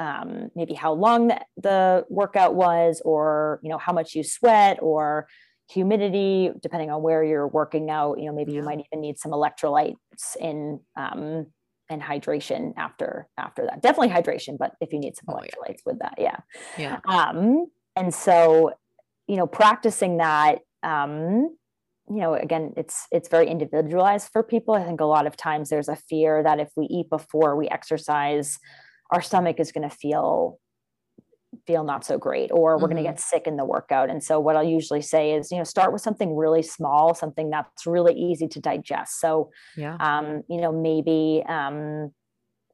[0.00, 4.78] um, maybe how long the, the workout was or you know how much you sweat
[4.80, 5.28] or
[5.70, 9.32] humidity, depending on where you're working out, you know, maybe you might even need some
[9.32, 11.46] electrolytes in um,
[11.88, 13.82] and hydration after after that.
[13.82, 15.86] Definitely hydration, but if you need some electrolytes oh, yeah.
[15.86, 16.36] with that, yeah.
[16.78, 17.00] Yeah.
[17.08, 18.72] Um, and so,
[19.26, 21.56] you know, practicing that, um,
[22.08, 24.74] you know, again, it's it's very individualized for people.
[24.74, 27.68] I think a lot of times there's a fear that if we eat before we
[27.68, 28.58] exercise,
[29.12, 30.58] our stomach is going to feel
[31.66, 32.94] feel not so great or we're mm-hmm.
[32.94, 34.08] going to get sick in the workout.
[34.08, 37.50] And so what i'll usually say is you know start with something really small something
[37.50, 39.20] that's really easy to digest.
[39.20, 39.96] So yeah.
[40.00, 42.12] um you know maybe um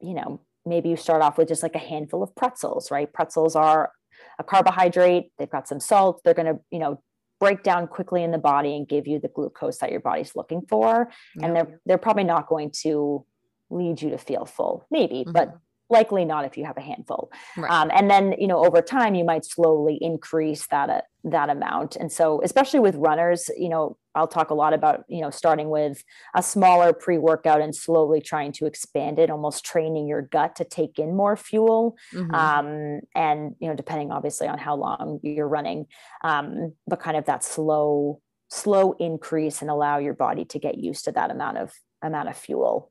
[0.00, 3.12] you know maybe you start off with just like a handful of pretzels right?
[3.12, 3.92] Pretzels are
[4.38, 7.02] a carbohydrate they've got some salt they're going to you know
[7.38, 10.62] break down quickly in the body and give you the glucose that your body's looking
[10.68, 11.10] for.
[11.42, 13.26] And they're they're probably not going to
[13.70, 15.32] lead you to feel full maybe mm-hmm.
[15.32, 15.58] but
[15.88, 17.70] likely not if you have a handful right.
[17.70, 21.96] um, and then you know over time you might slowly increase that uh, that amount
[21.96, 25.70] and so especially with runners you know i'll talk a lot about you know starting
[25.70, 26.02] with
[26.34, 30.98] a smaller pre-workout and slowly trying to expand it almost training your gut to take
[30.98, 32.34] in more fuel mm-hmm.
[32.34, 35.86] um, and you know depending obviously on how long you're running
[36.24, 41.04] um, but kind of that slow slow increase and allow your body to get used
[41.04, 41.72] to that amount of
[42.02, 42.88] amount of fuel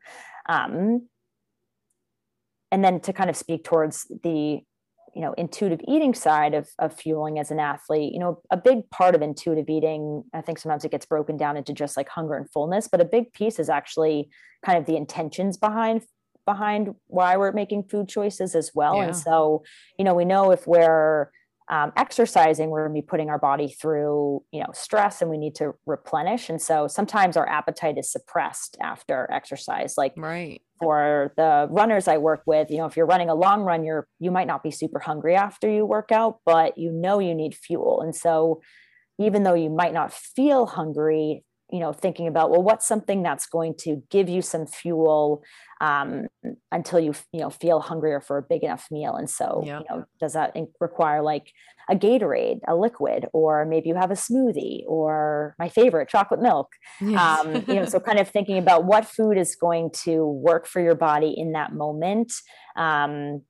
[0.47, 1.07] um,
[2.71, 4.61] and then to kind of speak towards the
[5.13, 8.89] you know intuitive eating side of, of fueling as an athlete you know a big
[8.89, 12.33] part of intuitive eating i think sometimes it gets broken down into just like hunger
[12.35, 14.29] and fullness but a big piece is actually
[14.65, 16.01] kind of the intentions behind
[16.45, 18.97] behind why we're making food choices as well.
[18.97, 19.05] Yeah.
[19.05, 19.63] and so
[19.97, 21.31] you know we know if we're
[21.67, 25.37] um, exercising we're going to be putting our body through you know stress and we
[25.37, 26.49] need to replenish.
[26.49, 32.17] And so sometimes our appetite is suppressed after exercise like right for the runners i
[32.17, 34.71] work with you know if you're running a long run you're you might not be
[34.71, 38.01] super hungry after you work out but you know you need fuel.
[38.01, 38.61] And so
[39.19, 41.43] even though you might not feel hungry
[41.75, 45.43] you know thinking about well what's something that's going to give you some fuel
[45.81, 46.27] um,
[46.71, 49.79] until you you know feel hungrier for a big enough meal and so yeah.
[49.79, 51.51] you know does that require like
[51.89, 56.69] a gatorade a liquid or maybe you have a smoothie or my favorite chocolate milk
[57.01, 57.19] yes.
[57.19, 60.81] um, you know so kind of thinking about what food is going to work for
[60.81, 62.31] your body in that moment
[62.77, 63.41] um,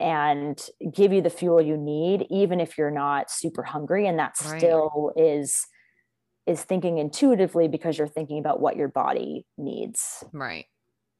[0.00, 4.34] and give you the fuel you need even if you're not super hungry and that
[4.46, 4.58] right.
[4.58, 5.66] still is
[6.46, 10.24] is thinking intuitively because you're thinking about what your body needs.
[10.32, 10.66] Right.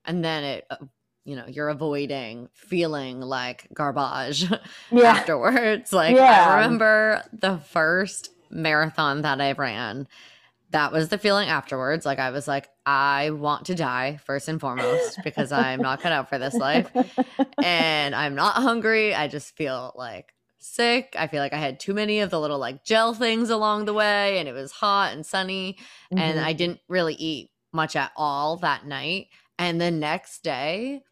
[0.05, 0.77] And then it, uh,
[1.25, 4.45] you know, you're avoiding feeling like garbage
[4.93, 5.03] yeah.
[5.03, 5.93] afterwards.
[5.93, 6.47] Like, yeah.
[6.49, 10.07] I remember the first marathon that I ran.
[10.71, 12.07] That was the feeling afterwards.
[12.07, 16.13] Like, I was like, I want to die first and foremost because I'm not cut
[16.13, 16.91] out for this life.
[17.63, 19.15] And I'm not hungry.
[19.15, 20.33] I just feel like
[20.67, 21.15] sick.
[21.19, 23.95] I feel like I had too many of the little like gel things along the
[23.95, 25.79] way and it was hot and sunny
[26.13, 26.19] mm-hmm.
[26.19, 29.29] and I didn't really eat much at all that night.
[29.59, 31.03] And the next day,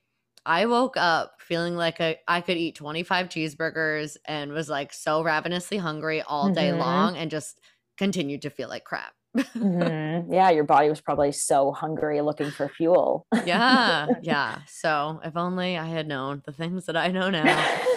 [0.47, 5.23] I woke up feeling like a, I could eat 25 cheeseburgers and was like so
[5.23, 6.81] ravenously hungry all day mm-hmm.
[6.81, 7.61] long and just
[7.97, 10.33] continued to feel like crap mm-hmm.
[10.33, 13.27] Yeah, your body was probably so hungry looking for fuel.
[13.45, 14.59] yeah, yeah.
[14.67, 17.45] So if only I had known the things that I know now.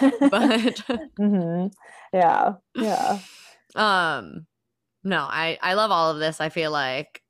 [0.00, 0.10] but
[1.20, 1.66] mm-hmm.
[2.12, 3.18] yeah, yeah.
[3.74, 4.46] Um,
[5.04, 6.40] no, I I love all of this.
[6.40, 7.22] I feel like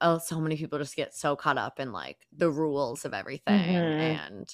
[0.00, 3.60] oh, so many people just get so caught up in like the rules of everything
[3.60, 4.34] mm-hmm.
[4.34, 4.48] and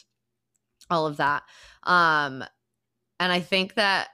[0.90, 1.44] all of that.
[1.84, 2.44] Um,
[3.20, 4.08] and I think that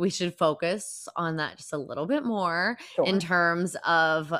[0.00, 3.04] we should focus on that just a little bit more sure.
[3.04, 4.32] in terms of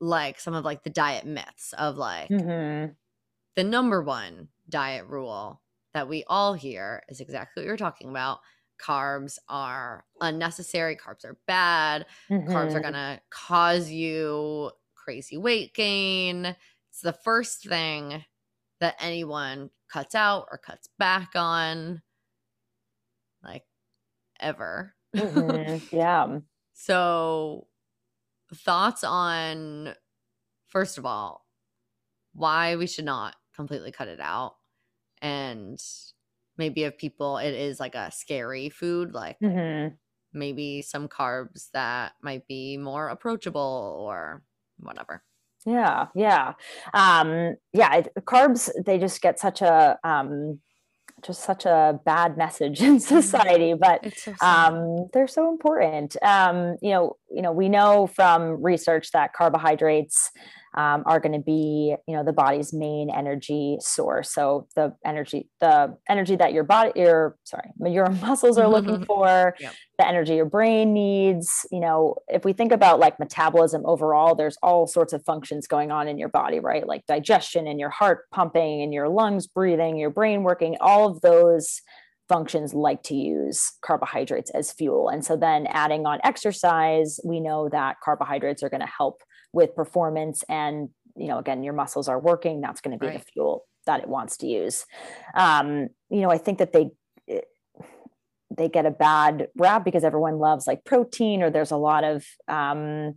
[0.00, 2.92] like some of like the diet myths of like mm-hmm.
[3.56, 5.60] the number one diet rule
[5.94, 8.38] that we all hear is exactly what you're talking about
[8.80, 12.48] carbs are unnecessary carbs are bad mm-hmm.
[12.48, 12.82] carbs are mm-hmm.
[12.82, 16.54] going to cause you crazy weight gain
[16.90, 18.22] it's the first thing
[18.80, 22.02] that anyone cuts out or cuts back on
[23.42, 23.64] like
[24.40, 24.94] ever.
[25.16, 25.96] Mm-hmm.
[25.96, 26.38] Yeah.
[26.74, 27.66] so,
[28.54, 29.94] thoughts on,
[30.68, 31.46] first of all,
[32.34, 34.56] why we should not completely cut it out.
[35.22, 35.82] And
[36.58, 39.94] maybe if people, it is like a scary food, like mm-hmm.
[40.34, 44.42] maybe some carbs that might be more approachable or
[44.78, 45.22] whatever.
[45.66, 46.52] Yeah, yeah,
[46.94, 48.02] um, yeah.
[48.20, 50.60] Carbs they just get such a um,
[51.22, 53.20] just such a bad message in mm-hmm.
[53.20, 58.62] society but so um, they're so important um, you know you know we know from
[58.62, 60.30] research that carbohydrates
[60.78, 65.48] um, are going to be you know the body's main energy source so the energy
[65.60, 69.74] the energy that your body your sorry your muscles are looking for yep.
[69.98, 74.56] the energy your brain needs you know if we think about like metabolism overall there's
[74.62, 78.30] all sorts of functions going on in your body right like digestion and your heart
[78.30, 81.82] pumping and your lungs breathing your brain working all of those
[82.28, 85.08] functions like to use carbohydrates as fuel.
[85.08, 89.22] And so then adding on exercise, we know that carbohydrates are going to help
[89.52, 93.18] with performance and you know again your muscles are working that's going to be right.
[93.18, 94.84] the fuel that it wants to use
[95.34, 96.90] um, you know i think that they
[98.56, 102.24] they get a bad rap because everyone loves like protein or there's a lot of
[102.48, 103.14] um,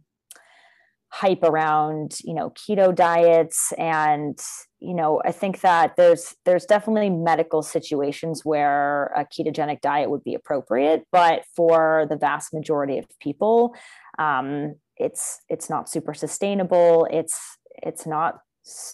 [1.12, 4.40] hype around you know keto diets and
[4.80, 10.24] you know i think that there's there's definitely medical situations where a ketogenic diet would
[10.24, 13.76] be appropriate but for the vast majority of people
[14.20, 17.40] um, it's it's not super sustainable it's
[17.84, 18.40] it's not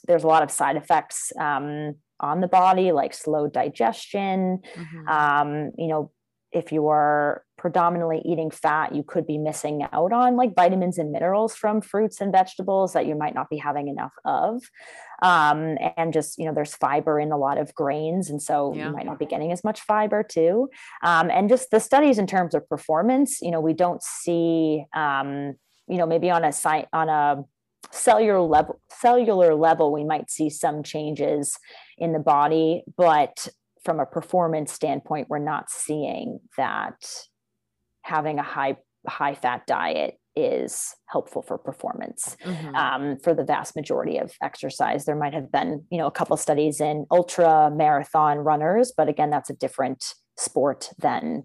[0.08, 5.08] there's a lot of side effects um, on the body like slow digestion mm-hmm.
[5.08, 6.12] um, you know
[6.52, 11.12] if you are predominantly eating fat, you could be missing out on like vitamins and
[11.12, 14.62] minerals from fruits and vegetables that you might not be having enough of.
[15.22, 18.30] Um, and just, you know, there's fiber in a lot of grains.
[18.30, 18.88] And so yeah.
[18.88, 20.70] you might not be getting as much fiber too.
[21.04, 25.56] Um, and just the studies in terms of performance, you know, we don't see, um,
[25.88, 27.44] you know, maybe on a site, on a
[27.92, 31.58] cellular level, cellular level, we might see some changes
[31.98, 33.48] in the body, but
[33.84, 36.96] from a performance standpoint, we're not seeing that
[38.02, 38.78] having a high
[39.08, 42.76] high fat diet is helpful for performance mm-hmm.
[42.76, 46.36] um, for the vast majority of exercise there might have been you know a couple
[46.38, 51.44] studies in ultra marathon runners but again that's a different sport than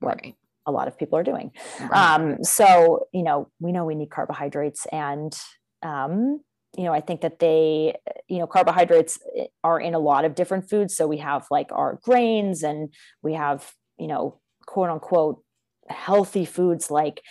[0.00, 0.34] what right.
[0.66, 1.50] A lot of people are doing
[1.92, 5.38] um, so you know we know we need carbohydrates and
[5.82, 6.40] um,
[6.76, 7.94] you know, I think that they,
[8.28, 10.94] you know, carbohydrates eh, are in a lot of different foods.
[10.94, 12.92] So we have like our grains and
[13.22, 15.42] we have, you know, quote unquote
[15.88, 17.22] healthy foods like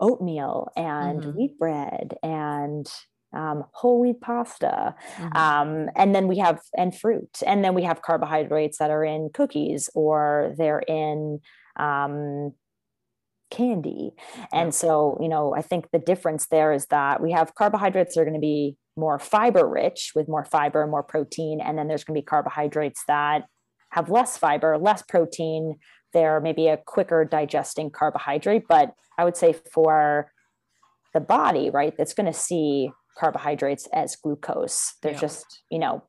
[0.00, 1.36] oatmeal and mm-hmm.
[1.36, 2.90] wheat bread and
[3.32, 4.94] um, whole wheat pasta.
[5.16, 5.36] Mm-hmm.
[5.36, 7.38] Um, and then we have, and fruit.
[7.46, 11.40] And then we have carbohydrates that are in cookies or they're in,
[11.78, 12.52] um,
[13.50, 14.12] candy.
[14.52, 18.22] And so, you know, I think the difference there is that we have carbohydrates that
[18.22, 21.60] are going to be more fiber rich with more fiber, more protein.
[21.60, 23.44] And then there's going to be carbohydrates that
[23.90, 25.76] have less fiber, less protein.
[26.12, 28.64] They're maybe a quicker digesting carbohydrate.
[28.68, 30.30] But I would say for
[31.14, 34.94] the body, right, that's going to see carbohydrates as glucose.
[35.02, 35.20] There's yeah.
[35.20, 36.04] just, you know,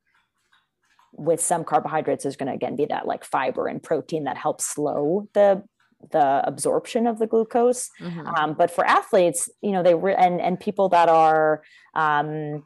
[1.14, 4.66] with some carbohydrates, there's going to again be that like fiber and protein that helps
[4.66, 5.64] slow the
[6.12, 7.90] the absorption of the glucose.
[8.00, 8.28] Mm-hmm.
[8.28, 11.62] Um, but for athletes, you know, they re- and and people that are,
[11.96, 12.64] um,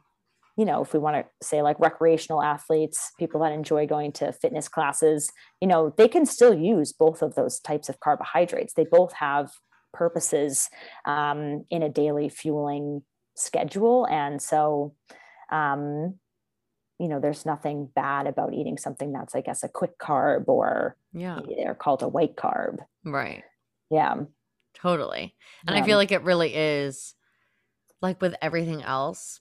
[0.56, 4.32] you know, if we want to say like recreational athletes, people that enjoy going to
[4.32, 5.30] fitness classes,
[5.60, 8.74] you know, they can still use both of those types of carbohydrates.
[8.74, 9.50] They both have
[9.92, 10.68] purposes
[11.04, 13.02] um, in a daily fueling
[13.34, 14.94] schedule, and so.
[15.52, 16.18] Um,
[16.98, 20.96] you know, there's nothing bad about eating something that's, I guess, a quick carb or
[21.12, 22.78] yeah, they're called a white carb.
[23.04, 23.44] Right.
[23.90, 24.14] Yeah.
[24.74, 25.34] Totally.
[25.66, 25.82] And yeah.
[25.82, 27.14] I feel like it really is
[28.00, 29.40] like with everything else,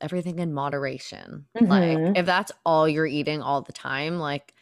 [0.00, 1.46] everything in moderation.
[1.56, 1.66] Mm-hmm.
[1.66, 4.54] Like if that's all you're eating all the time, like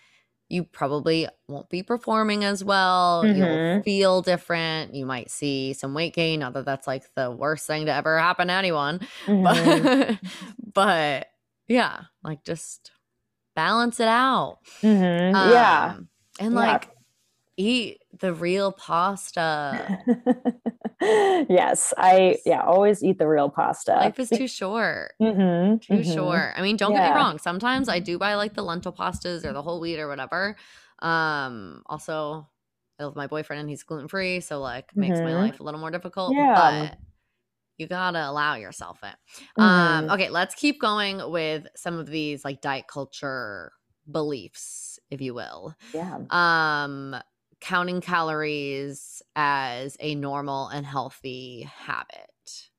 [0.49, 3.23] you probably won't be performing as well.
[3.23, 3.39] Mm-hmm.
[3.39, 4.95] You'll feel different.
[4.95, 6.41] You might see some weight gain.
[6.41, 10.15] Not that that's like the worst thing to ever happen to anyone, mm-hmm.
[10.15, 10.19] but
[10.75, 11.27] but
[11.71, 12.91] yeah, like just
[13.55, 14.59] balance it out.
[14.83, 15.35] Mm-hmm.
[15.35, 15.97] Um, yeah.
[16.41, 16.61] And yeah.
[16.61, 16.91] like
[17.57, 19.99] eat the real pasta.
[21.01, 23.93] yes, I yeah, always eat the real pasta.
[23.93, 25.13] Life is too short.
[25.21, 26.13] Mm-hmm, too mm-hmm.
[26.13, 26.55] short.
[26.57, 27.07] I mean, don't yeah.
[27.07, 27.39] get me wrong.
[27.39, 30.57] Sometimes I do buy like the lentil pastas or the whole wheat or whatever.
[31.01, 32.49] Um, also
[32.99, 35.25] I love my boyfriend and he's gluten free, so like makes mm-hmm.
[35.25, 36.35] my life a little more difficult.
[36.35, 36.55] Yeah.
[36.89, 36.99] But
[37.81, 39.17] you gotta allow yourself it.
[39.57, 40.11] Um, mm-hmm.
[40.11, 43.73] Um, okay, let's keep going with some of these like diet culture
[44.11, 45.75] beliefs, if you will.
[45.93, 46.19] Yeah.
[46.31, 47.17] Um,
[47.61, 52.31] counting calories as a normal and healthy habit.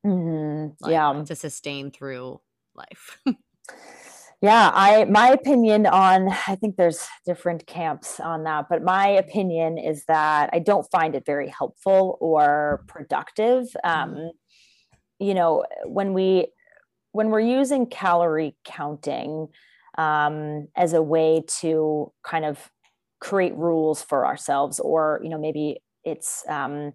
[0.06, 0.74] Mm-hmm.
[0.80, 1.24] Like, yeah.
[1.26, 2.40] To sustain through
[2.76, 3.20] life.
[4.42, 9.78] yeah, I my opinion on I think there's different camps on that, but my opinion
[9.78, 13.68] is that I don't find it very helpful or productive.
[13.84, 14.28] Um, mm-hmm
[15.22, 16.48] you know when we
[17.12, 19.48] when we're using calorie counting
[19.98, 22.72] um, as a way to kind of
[23.20, 26.94] create rules for ourselves or you know maybe it's um,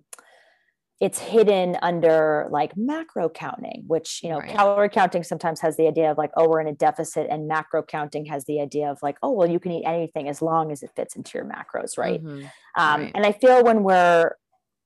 [1.00, 4.50] it's hidden under like macro counting which you know right.
[4.50, 7.82] calorie counting sometimes has the idea of like oh we're in a deficit and macro
[7.82, 10.82] counting has the idea of like oh well you can eat anything as long as
[10.82, 12.46] it fits into your macros right, mm-hmm.
[12.76, 13.12] Um, right.
[13.14, 14.34] and i feel when we're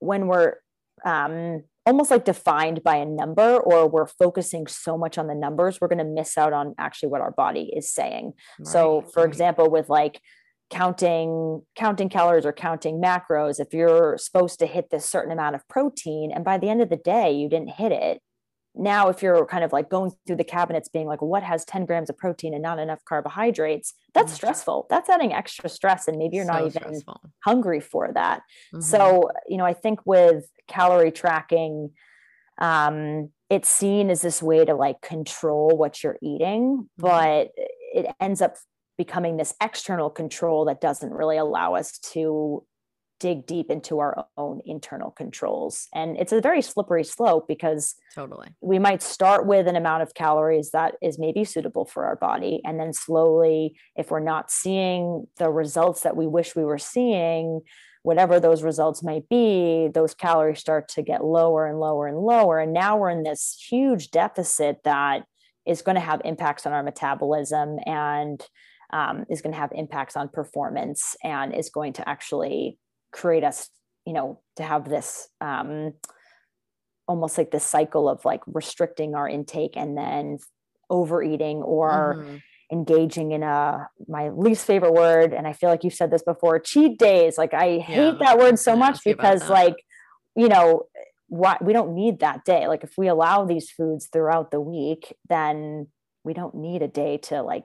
[0.01, 0.57] when we're
[1.05, 5.81] um, almost like defined by a number or we're focusing so much on the numbers
[5.81, 8.33] we're going to miss out on actually what our body is saying.
[8.61, 10.21] Right, so for example with like
[10.71, 15.67] counting counting calories or counting macros if you're supposed to hit this certain amount of
[15.67, 18.23] protein and by the end of the day you didn't hit it
[18.81, 21.85] now if you're kind of like going through the cabinets being like what has 10
[21.87, 24.37] grams of protein and not enough carbohydrates that's mm-hmm.
[24.37, 27.21] stressful that's adding extra stress and maybe you're so not even stressful.
[27.45, 28.41] hungry for that
[28.75, 28.81] mm-hmm.
[28.81, 31.91] so you know i think with calorie tracking
[32.59, 36.83] um it's seen as this way to like control what you're eating mm-hmm.
[36.97, 37.49] but
[37.93, 38.57] it ends up
[38.97, 42.65] becoming this external control that doesn't really allow us to
[43.21, 45.87] dig deep into our own internal controls.
[45.95, 50.15] And it's a very slippery slope because totally we might start with an amount of
[50.15, 52.61] calories that is maybe suitable for our body.
[52.65, 57.61] And then slowly, if we're not seeing the results that we wish we were seeing,
[58.03, 62.59] whatever those results might be, those calories start to get lower and lower and lower.
[62.59, 65.25] And now we're in this huge deficit that
[65.67, 68.43] is going to have impacts on our metabolism and
[68.93, 72.79] um, is going to have impacts on performance and is going to actually
[73.13, 73.71] create us,
[74.07, 75.95] you know, to have this um,
[77.11, 80.39] almost like this cycle of like restricting our intake and then
[80.91, 82.37] overeating or mm-hmm.
[82.73, 86.61] engaging in a my least favorite word and i feel like you've said this before
[86.61, 87.37] cheat days.
[87.37, 89.75] Like i yeah, hate that word so much because like
[90.37, 90.85] you know
[91.27, 92.67] what we don't need that day.
[92.67, 95.89] Like if we allow these foods throughout the week then
[96.23, 97.65] we don't need a day to like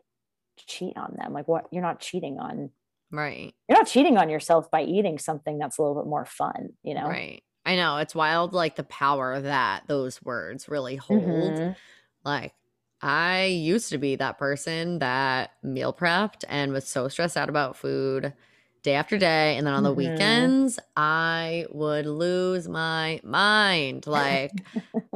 [0.58, 1.34] cheat on them.
[1.34, 2.72] Like what you're not cheating on
[3.12, 3.54] Right.
[3.70, 6.94] You're not cheating on yourself by eating something that's a little bit more fun, you
[6.94, 7.08] know?
[7.08, 7.44] Right.
[7.66, 7.98] I know.
[7.98, 11.22] It's wild, like the power that those words really hold.
[11.24, 11.72] Mm-hmm.
[12.24, 12.54] Like,
[13.02, 17.78] I used to be that person that meal prepped and was so stressed out about
[17.78, 18.34] food
[18.86, 19.58] day after day.
[19.58, 20.12] And then on the mm-hmm.
[20.12, 24.06] weekends, I would lose my mind.
[24.08, 24.52] Like,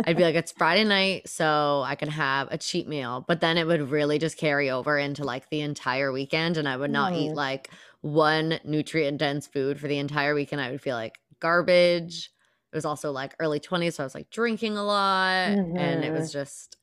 [0.06, 3.24] I'd be like, it's Friday night, so I can have a cheat meal.
[3.28, 6.58] But then it would really just carry over into like the entire weekend.
[6.58, 7.22] And I would not mm.
[7.22, 7.70] eat like
[8.02, 12.32] one nutrient dense food for the entire weekend, I would feel like garbage.
[12.72, 15.50] It was also like early 20s, so I was like drinking a lot.
[15.50, 15.78] Mm-hmm.
[15.78, 16.40] And it was mm-hmm.
[16.40, 16.78] just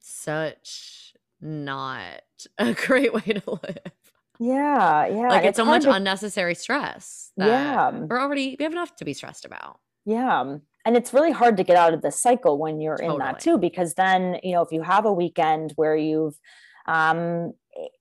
[0.00, 2.22] such not
[2.58, 3.92] a great way to live.
[4.38, 5.28] Yeah, yeah.
[5.28, 5.92] Like it's, it's so much to...
[5.92, 7.32] unnecessary stress.
[7.36, 7.90] yeah.
[7.90, 9.80] We're already we have enough to be stressed about.
[10.04, 10.56] Yeah.
[10.84, 13.14] And it's really hard to get out of the cycle when you're totally.
[13.14, 16.38] in that too, because then, you know, if you have a weekend where you've
[16.86, 17.52] um,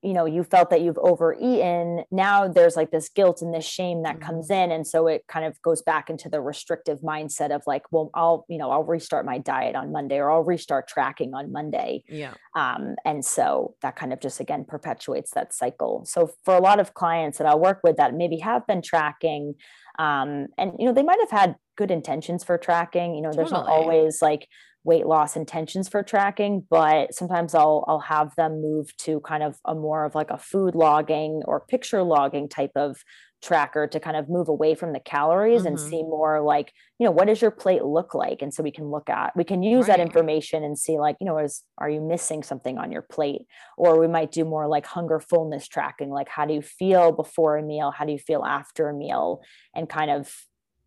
[0.01, 4.03] you know you felt that you've overeaten now there's like this guilt and this shame
[4.03, 4.25] that mm-hmm.
[4.25, 7.83] comes in and so it kind of goes back into the restrictive mindset of like
[7.91, 11.51] well i'll you know i'll restart my diet on monday or i'll restart tracking on
[11.51, 16.55] monday yeah um, and so that kind of just again perpetuates that cycle so for
[16.55, 19.53] a lot of clients that i work with that maybe have been tracking
[19.99, 23.43] um, and you know they might have had good intentions for tracking you know totally.
[23.43, 24.47] there's not always like
[24.83, 29.57] weight loss intentions for tracking but sometimes i'll i'll have them move to kind of
[29.65, 32.97] a more of like a food logging or picture logging type of
[33.41, 35.67] tracker to kind of move away from the calories mm-hmm.
[35.67, 38.71] and see more like you know what does your plate look like and so we
[38.71, 39.97] can look at we can use right.
[39.97, 43.41] that information and see like you know is are you missing something on your plate
[43.77, 47.57] or we might do more like hunger fullness tracking like how do you feel before
[47.57, 49.41] a meal how do you feel after a meal
[49.75, 50.33] and kind of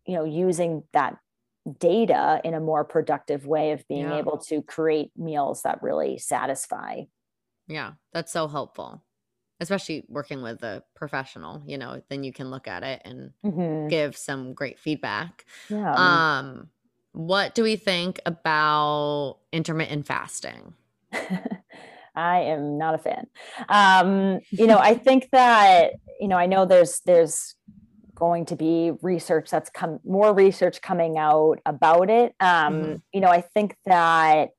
[0.05, 1.15] you know using that
[1.79, 4.17] data in a more productive way of being yeah.
[4.17, 7.03] able to create meals that really satisfy.
[7.67, 9.03] Yeah, that's so helpful.
[9.59, 13.89] Especially working with a professional, you know, then you can look at it and mm-hmm.
[13.89, 15.45] give some great feedback.
[15.69, 15.93] Yeah.
[15.93, 16.69] Um
[17.13, 20.73] what do we think about intermittent fasting?
[22.15, 23.27] I am not a fan.
[23.69, 27.55] Um, you know, I think that, you know, I know there's there's
[28.21, 32.95] going to be research that's come more research coming out about it um, mm-hmm.
[33.11, 34.49] you know i think that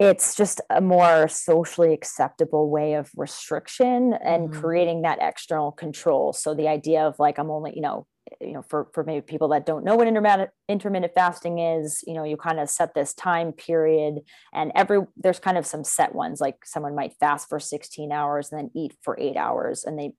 [0.00, 4.60] it's just a more socially acceptable way of restriction and mm-hmm.
[4.60, 8.08] creating that external control so the idea of like i'm only you know
[8.40, 12.14] you know for for maybe people that don't know what intermittent intermittent fasting is you
[12.14, 14.18] know you kind of set this time period
[14.52, 18.50] and every there's kind of some set ones like someone might fast for 16 hours
[18.50, 20.10] and then eat for 8 hours and they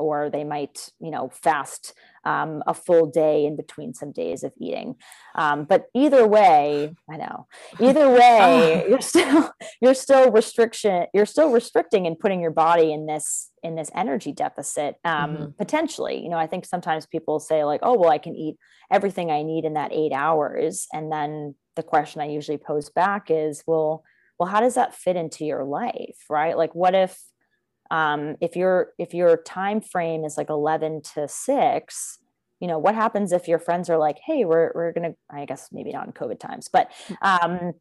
[0.00, 1.94] or they might you know fast
[2.24, 4.96] um, a full day in between some days of eating.
[5.34, 7.46] Um, but either way i know.
[7.78, 13.06] Either way you're still you're still restriction you're still restricting and putting your body in
[13.06, 15.44] this in this energy deficit um, mm-hmm.
[15.58, 16.22] potentially.
[16.22, 18.56] You know i think sometimes people say like oh well i can eat
[18.90, 20.86] everything i need in that eight hours.
[20.92, 24.02] And then the question i usually pose back is well
[24.38, 26.18] well how does that fit into your life?
[26.28, 26.56] Right?
[26.56, 27.18] Like what if
[27.90, 32.18] um, if your if your time frame is like 11 to 6
[32.60, 35.68] you know what happens if your friends are like hey we're, we're gonna i guess
[35.72, 36.90] maybe not in covid times but
[37.22, 37.72] um,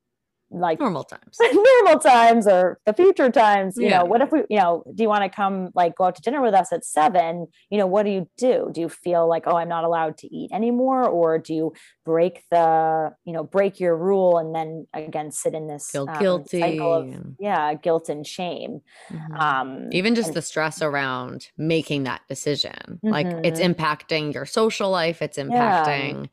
[0.51, 3.99] like normal times normal times or the future times you yeah.
[3.99, 6.21] know what if we you know do you want to come like go out to
[6.21, 9.43] dinner with us at seven you know what do you do do you feel like
[9.45, 11.73] oh i'm not allowed to eat anymore or do you
[12.03, 16.19] break the you know break your rule and then again sit in this feel um,
[16.19, 18.81] guilty cycle of, yeah guilt and shame
[19.11, 19.35] mm-hmm.
[19.35, 23.09] um even just and, the stress around making that decision mm-hmm.
[23.09, 23.71] like it's mm-hmm.
[23.71, 26.29] impacting your social life it's impacting yeah.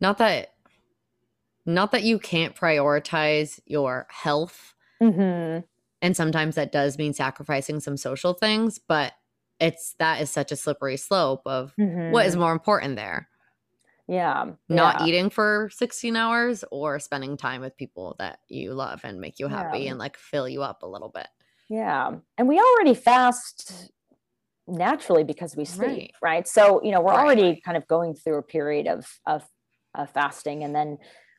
[0.00, 0.54] not that
[1.68, 4.74] not that you can't prioritize your health.
[5.02, 5.60] Mm-hmm.
[6.00, 9.12] And sometimes that does mean sacrificing some social things, but
[9.60, 12.10] it's that is such a slippery slope of mm-hmm.
[12.10, 12.42] what is mm-hmm.
[12.42, 13.28] more important there.
[14.06, 14.52] Yeah.
[14.70, 15.06] Not yeah.
[15.06, 19.48] eating for 16 hours or spending time with people that you love and make you
[19.48, 19.90] happy yeah.
[19.90, 21.28] and like fill you up a little bit.
[21.68, 22.12] Yeah.
[22.38, 23.92] And we already fast
[24.66, 26.12] naturally because we sleep, right?
[26.22, 26.48] right?
[26.48, 27.22] So, you know, we're right.
[27.24, 29.46] already kind of going through a period of of,
[29.94, 30.96] of fasting and then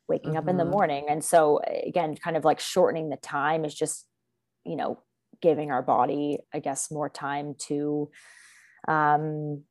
[0.10, 0.40] waking mm-hmm.
[0.40, 0.72] up in the mm-hmm.
[0.72, 1.06] morning.
[1.10, 4.06] And so again, kind of like shortening the time is just,
[4.66, 5.02] you know,
[5.42, 8.10] giving our body, I guess, more time to
[8.88, 9.64] um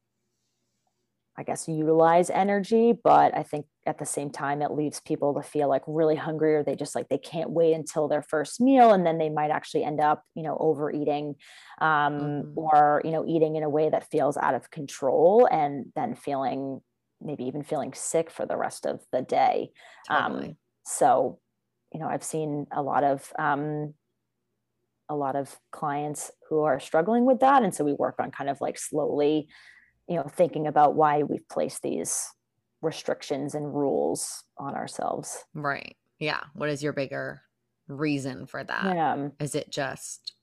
[1.39, 2.93] I guess, utilize energy.
[2.93, 6.57] But I think at the same time, it leaves people to feel like really hungry
[6.57, 8.93] or they just like they can't wait until their first meal.
[8.93, 11.37] And then they might actually end up, you know, overeating
[11.81, 12.57] um, mm.
[12.57, 16.81] or, you know, eating in a way that feels out of control and then feeling
[17.21, 19.71] maybe even feeling sick for the rest of the day.
[20.09, 20.49] Um, totally.
[20.49, 21.39] Um, so,
[21.93, 23.95] you know, I've seen a lot of, um,
[25.09, 28.51] a lot of clients who are struggling with that and so we work on kind
[28.51, 29.49] of like slowly
[30.09, 32.27] you know thinking about why we've placed these
[32.83, 37.41] restrictions and rules on ourselves right yeah what is your bigger
[37.89, 39.29] reason for that yeah.
[39.41, 40.35] is it just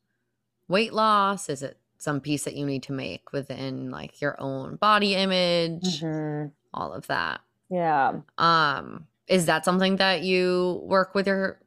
[0.68, 4.76] weight loss is it some piece that you need to make within like your own
[4.76, 6.48] body image mm-hmm.
[6.74, 11.60] all of that yeah um is that something that you work with your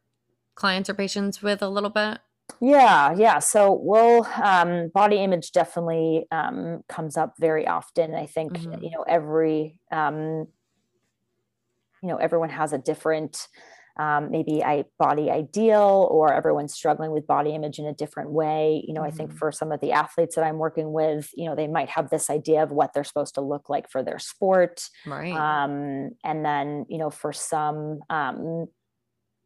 [0.55, 2.19] clients or patients with a little bit
[2.61, 3.39] yeah, yeah.
[3.39, 8.15] So, well, um, body image definitely um, comes up very often.
[8.15, 8.83] I think mm-hmm.
[8.83, 10.47] you know every um,
[12.01, 13.47] you know everyone has a different
[13.99, 18.81] um, maybe I body ideal, or everyone's struggling with body image in a different way.
[18.87, 19.07] You know, mm-hmm.
[19.07, 19.37] I think mm-hmm.
[19.37, 22.29] for some of the athletes that I'm working with, you know, they might have this
[22.29, 25.33] idea of what they're supposed to look like for their sport, right?
[25.33, 28.67] Um, and then you know, for some um,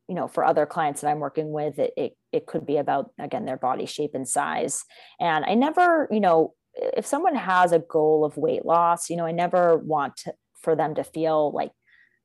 [0.07, 3.11] you know for other clients that i'm working with it, it, it could be about
[3.17, 4.83] again their body shape and size
[5.19, 9.25] and i never you know if someone has a goal of weight loss you know
[9.25, 11.71] i never want to, for them to feel like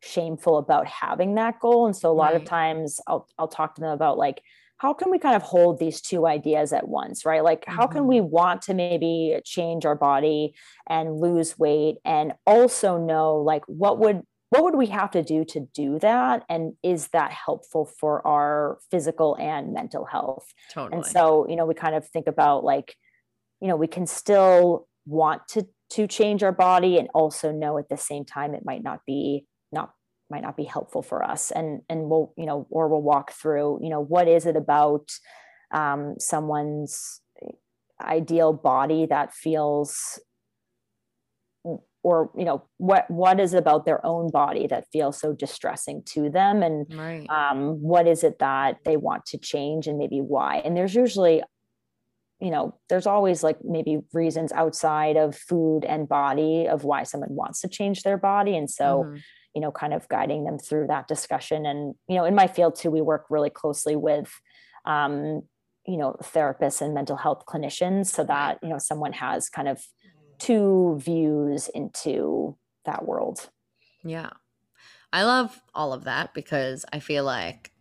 [0.00, 2.40] shameful about having that goal and so a lot right.
[2.40, 4.42] of times I'll, I'll talk to them about like
[4.76, 7.76] how can we kind of hold these two ideas at once right like mm-hmm.
[7.76, 8.30] how can we mm-hmm.
[8.30, 10.54] want to maybe change our body
[10.88, 15.44] and lose weight and also know like what would what would we have to do
[15.44, 20.96] to do that and is that helpful for our physical and mental health totally.
[20.96, 22.94] and so you know we kind of think about like
[23.60, 27.88] you know we can still want to to change our body and also know at
[27.88, 29.94] the same time it might not be not
[30.30, 33.78] might not be helpful for us and and we'll you know or we'll walk through
[33.82, 35.10] you know what is it about
[35.72, 37.20] um, someone's
[38.00, 40.20] ideal body that feels
[42.02, 46.30] or you know what what is about their own body that feels so distressing to
[46.30, 47.28] them and right.
[47.28, 51.42] um, what is it that they want to change and maybe why and there's usually
[52.40, 57.34] you know there's always like maybe reasons outside of food and body of why someone
[57.34, 59.16] wants to change their body and so mm-hmm.
[59.54, 62.76] You know kind of guiding them through that discussion and you know in my field
[62.76, 64.32] too we work really closely with
[64.84, 65.42] um,
[65.86, 69.82] you know therapists and mental health clinicians so that you know someone has kind of
[70.38, 73.50] two views into that world.
[74.04, 74.30] Yeah.
[75.12, 77.72] I love all of that because I feel like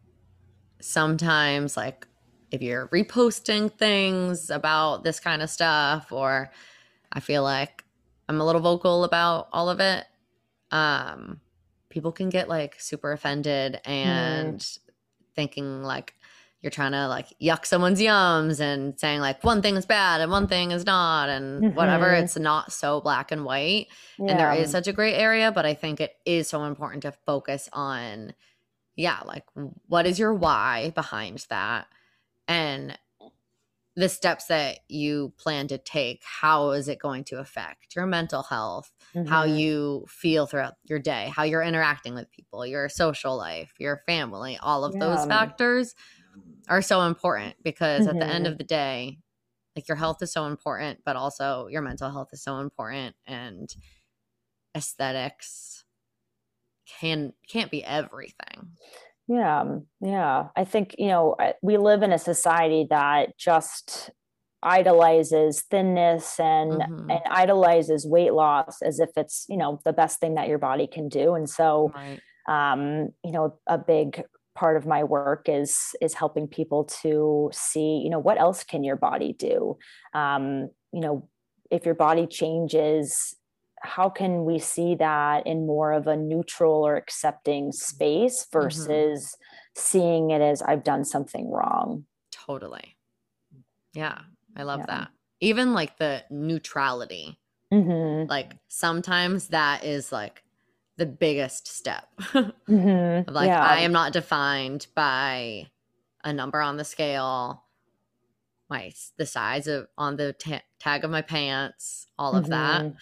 [0.82, 2.08] sometimes, like,
[2.52, 6.52] if you're reposting things about this kind of stuff, or
[7.12, 7.84] I feel like
[8.30, 10.06] I'm a little vocal about all of it,
[10.72, 11.42] um,
[11.90, 14.80] people can get like super offended and mm.
[15.36, 16.14] thinking like
[16.62, 20.32] you're trying to like yuck someone's yums and saying like one thing is bad and
[20.32, 21.76] one thing is not and mm-hmm.
[21.76, 24.32] whatever it's not so black and white yeah.
[24.32, 27.12] and there is such a gray area but i think it is so important to
[27.12, 28.34] focus on
[28.96, 29.44] yeah like
[29.88, 31.88] what is your why behind that
[32.48, 32.98] and
[33.98, 38.44] the steps that you plan to take how is it going to affect your mental
[38.44, 39.28] health mm-hmm.
[39.28, 44.02] how you feel throughout your day how you're interacting with people your social life your
[44.06, 45.00] family all of yeah.
[45.00, 45.96] those factors
[46.70, 48.18] are so important because mm-hmm.
[48.18, 48.54] at the end mm-hmm.
[48.54, 49.18] of the day,
[49.76, 53.74] like your health is so important, but also your mental health is so important and
[54.76, 55.86] aesthetics
[57.00, 58.72] can can't be everything.
[59.28, 60.48] Yeah, yeah.
[60.56, 64.10] I think, you know, we live in a society that just
[64.64, 67.12] idolizes thinness and mm-hmm.
[67.12, 70.88] and idolizes weight loss as if it's, you know, the best thing that your body
[70.88, 71.36] can do.
[71.36, 72.20] And so right.
[72.48, 74.24] um, you know, a big
[74.58, 78.84] part of my work is is helping people to see you know what else can
[78.84, 79.78] your body do
[80.16, 81.30] um, you know
[81.70, 83.36] if your body changes
[83.88, 88.60] how can we see that in more of a neutral or accepting space mm-hmm.
[88.60, 89.82] versus mm-hmm.
[89.82, 92.96] seeing it as i've done something wrong totally
[93.94, 94.20] yeah
[94.56, 94.86] i love yeah.
[94.88, 95.08] that
[95.40, 97.40] even like the neutrality.
[97.74, 98.30] Mm-hmm.
[98.30, 100.44] Like sometimes that is like
[100.98, 102.08] the biggest step.
[102.68, 103.34] Mm-hmm.
[103.34, 103.64] like yeah.
[103.64, 105.68] I am not defined by
[106.24, 107.64] a number on the scale,
[108.70, 112.94] my the size of on the ta- tag of my pants, all of that.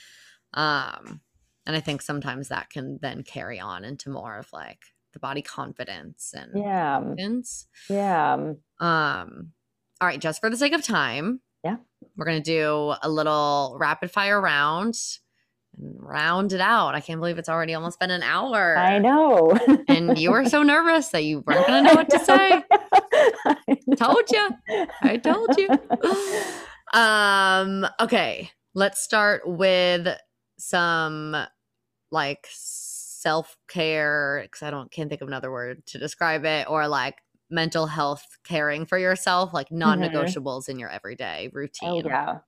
[0.56, 1.22] Um,
[1.68, 4.80] and I think sometimes that can then carry on into more of like
[5.14, 7.00] the body confidence and Yeah.
[7.00, 7.68] confidence.
[7.90, 8.34] Yeah.
[8.80, 9.52] Um,
[10.02, 11.78] all right, just for the sake of time, Yeah.
[12.16, 14.96] we're gonna do a little rapid fire round
[15.78, 16.96] and round it out.
[16.96, 18.78] I can't believe it's already almost been an hour.
[18.78, 19.58] I know.
[19.88, 22.64] And you were so nervous that you weren't gonna know what to say.
[23.98, 24.50] Told you.
[25.02, 25.70] I told you.
[26.94, 30.08] Um, okay, let's start with
[30.70, 31.36] some
[32.12, 37.18] like self-care because I don't can't think of another word to describe it, or like
[37.50, 42.04] mental health caring for yourself, like non-negotiables in your everyday Oh routine.
[42.06, 42.40] yeah.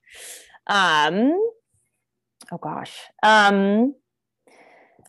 [0.68, 1.32] Um
[2.51, 2.97] oh gosh.
[3.24, 3.95] Um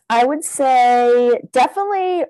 [0.09, 2.25] I would say definitely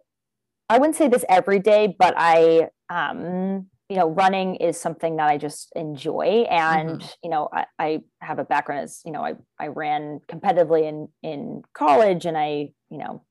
[0.69, 5.27] I wouldn't say this every day, but I um you know running is something that
[5.27, 6.45] I just enjoy.
[6.49, 10.83] And you know I, I have a background as you know I, I ran competitively
[10.87, 13.23] in in college and I you know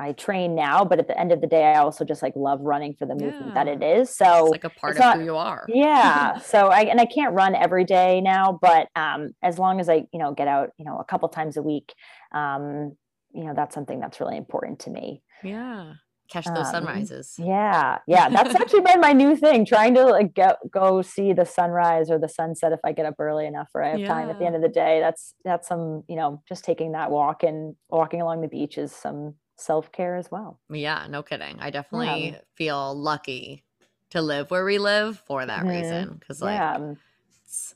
[0.00, 2.60] I train now but at the end of the day I also just like love
[2.60, 4.14] running for the movement that it is.
[4.14, 5.66] So It's like a part of not- who you are.
[5.68, 6.38] yeah.
[6.52, 10.04] So i and i can't run every day now but um as long as i
[10.12, 11.92] you know get out you know a couple times a week
[12.32, 12.96] um
[13.32, 15.22] you know that's something that's really important to me.
[15.42, 15.94] Yeah.
[16.28, 17.36] Catch those Um, sunrises.
[17.38, 21.44] yeah yeah that's actually been my new thing trying to like go go see the
[21.46, 24.38] sunrise or the sunset if i get up early enough or i have time at
[24.38, 27.76] the end of the day that's that's some you know just taking that walk and
[27.88, 31.58] walking along the beach is some self-care as well Yeah, no kidding.
[31.60, 33.64] I definitely feel lucky
[34.10, 35.68] to live where we live for that Mhm.
[35.70, 36.96] reason because like yeah um,
[37.44, 37.74] it's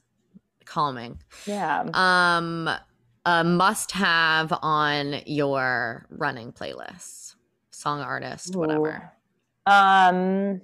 [0.64, 1.18] calming.
[1.46, 2.68] yeah Um,
[3.24, 7.31] a must have on your running playlist,
[7.82, 9.12] song artist, whatever.
[9.68, 9.72] Ooh.
[9.72, 10.60] Um,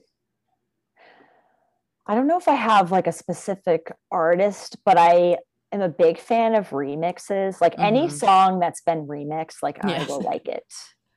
[2.07, 5.37] I don't know if I have like a specific artist, but I
[5.73, 7.61] am a big fan of remixes.
[7.61, 8.13] Like any Mhm.
[8.13, 10.65] song that's been remixed, like I will like it.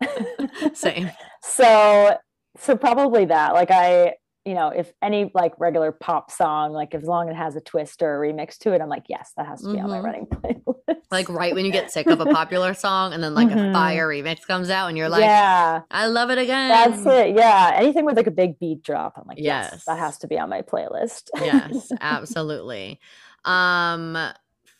[0.76, 1.12] Same.
[1.44, 2.18] so,
[2.58, 3.54] so probably that.
[3.54, 7.38] Like I, you know, if any like regular pop song, like as long as it
[7.38, 9.80] has a twist or a remix to it, I'm like, yes, that has to be
[9.80, 10.04] on my Mhm.
[10.04, 11.02] running playlist.
[11.12, 13.74] Like right when you get sick of a popular song and then like a Mhm.
[13.74, 15.82] fire remix comes out and you're like, yeah.
[15.92, 16.70] I love it again.
[16.70, 17.36] That's it.
[17.36, 17.72] Yeah.
[17.76, 19.14] Anything with like a big beat drop.
[19.18, 19.86] I'm like, yes, Yes.
[19.86, 21.30] that has to be on my playlist.
[21.36, 23.00] yes, absolutely.
[23.46, 24.18] Um,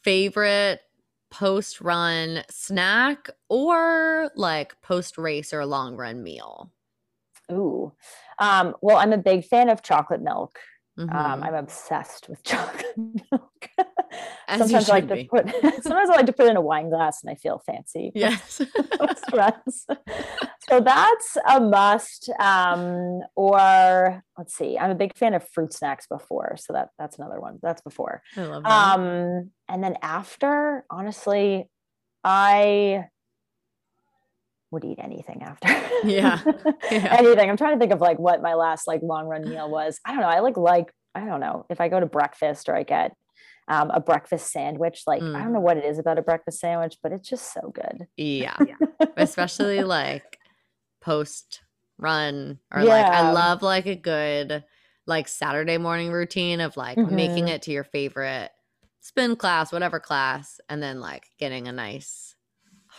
[0.04, 0.82] favorite
[1.30, 6.72] post run snack or like post race or long run meal?
[7.52, 7.92] Ooh.
[8.42, 10.58] Um, well, I'm a big fan of chocolate milk.
[10.98, 11.44] Um, Mhm.
[11.46, 12.98] I'm obsessed with chocolate
[13.32, 13.70] milk.
[14.50, 15.50] Sometimes I like should to put
[15.84, 18.12] sometimes I like to put in a wine glass and I feel fancy.
[18.16, 18.62] yes.
[20.70, 22.30] so that's a must.
[22.40, 26.56] Um, or let's see, I'm a big fan of fruit snacks before.
[26.58, 27.60] So that that's another one.
[27.62, 28.22] That's before.
[28.36, 29.00] I love that.
[29.00, 31.70] Um, and then after, honestly,
[32.24, 33.06] I
[34.72, 35.68] would eat anything after.
[36.04, 36.40] Yeah.
[36.92, 37.16] Yeah.
[37.20, 37.50] anything.
[37.50, 40.00] I'm trying to think of like what my last like long run meal was.
[40.06, 40.28] I don't know.
[40.28, 43.16] I like like I don't know if I go to breakfast or I get
[43.68, 45.04] um, a breakfast sandwich.
[45.08, 45.44] Like I Mm.
[45.44, 48.08] don't know what it is about a breakfast sandwich, but it's just so good.
[48.18, 48.56] yeah.
[49.18, 50.40] Especially like
[51.02, 51.62] post
[51.98, 54.64] run or like I love like a good
[55.08, 57.50] like Saturday morning routine of like making Mhm.
[57.50, 58.52] it to your favorite
[59.02, 62.31] spin class, whatever class, and then like getting a nice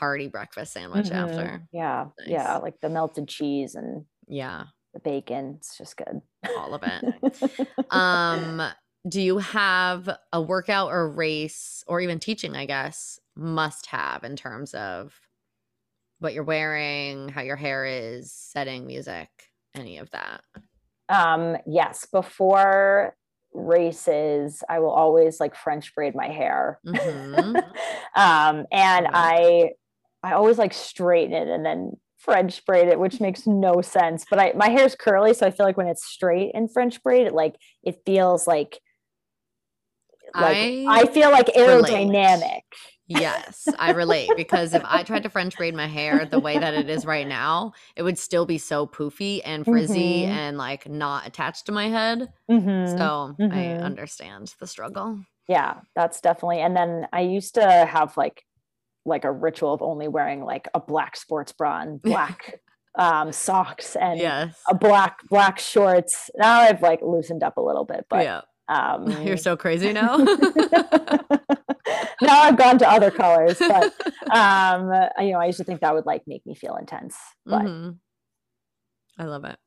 [0.03, 1.15] hearty breakfast sandwich Mhm.
[1.15, 1.69] after.
[1.73, 5.55] Yeah, yeah, like the melted cheese and Yeah, the bacon.
[5.59, 6.23] It's just good.
[6.57, 7.05] all of it.
[7.91, 8.61] um,
[9.09, 14.35] do you have a workout or race or even teaching, I guess, must have in
[14.35, 15.21] terms of
[16.19, 19.29] what you're wearing, how your hair is, setting music,
[19.73, 20.43] any of that?
[21.09, 23.17] um, yes, before
[23.53, 26.81] races, I will always like French braid my hair.
[26.85, 27.63] Mhm.
[28.17, 29.09] um, and.
[29.13, 29.73] I,
[30.23, 34.25] I always like straighten it and then French braid it, which makes no sense.
[34.31, 37.27] But I, my hair's curly, so I feel like when it's straight and French braid,
[37.27, 38.79] it like it feels like,
[40.35, 40.57] like
[40.87, 42.09] I I, feel like relate.
[42.09, 42.63] aerodynamic.
[43.07, 46.73] Yes, I relate because if I tried to French braid my hair the way that
[46.73, 50.29] it is right now, it would still be so poofy and frizzy Mhm.
[50.29, 52.33] and like not attached to my head.
[52.51, 52.99] Mhm.
[52.99, 53.83] So I mhm.
[53.83, 55.19] understand the struggle.
[55.49, 58.45] yeah that's definitely and then i used to have like
[59.05, 62.61] like a ritual of only wearing like a black sports bra and black
[62.99, 64.61] um socks and Yes.
[64.69, 68.41] a black black shorts now i've like loosened up a little bit but yeah.
[68.69, 70.17] Um, You're so crazy now.
[72.23, 73.93] now I've gone to other colors, but
[74.33, 77.63] um, you know, I used to think that would like make me feel intense, but
[77.63, 77.99] Mhm.
[79.19, 79.59] I love it.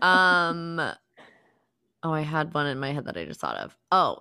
[0.00, 0.80] Um
[2.02, 3.76] Oh, I had one in my head that I just thought of.
[3.90, 4.18] Oh,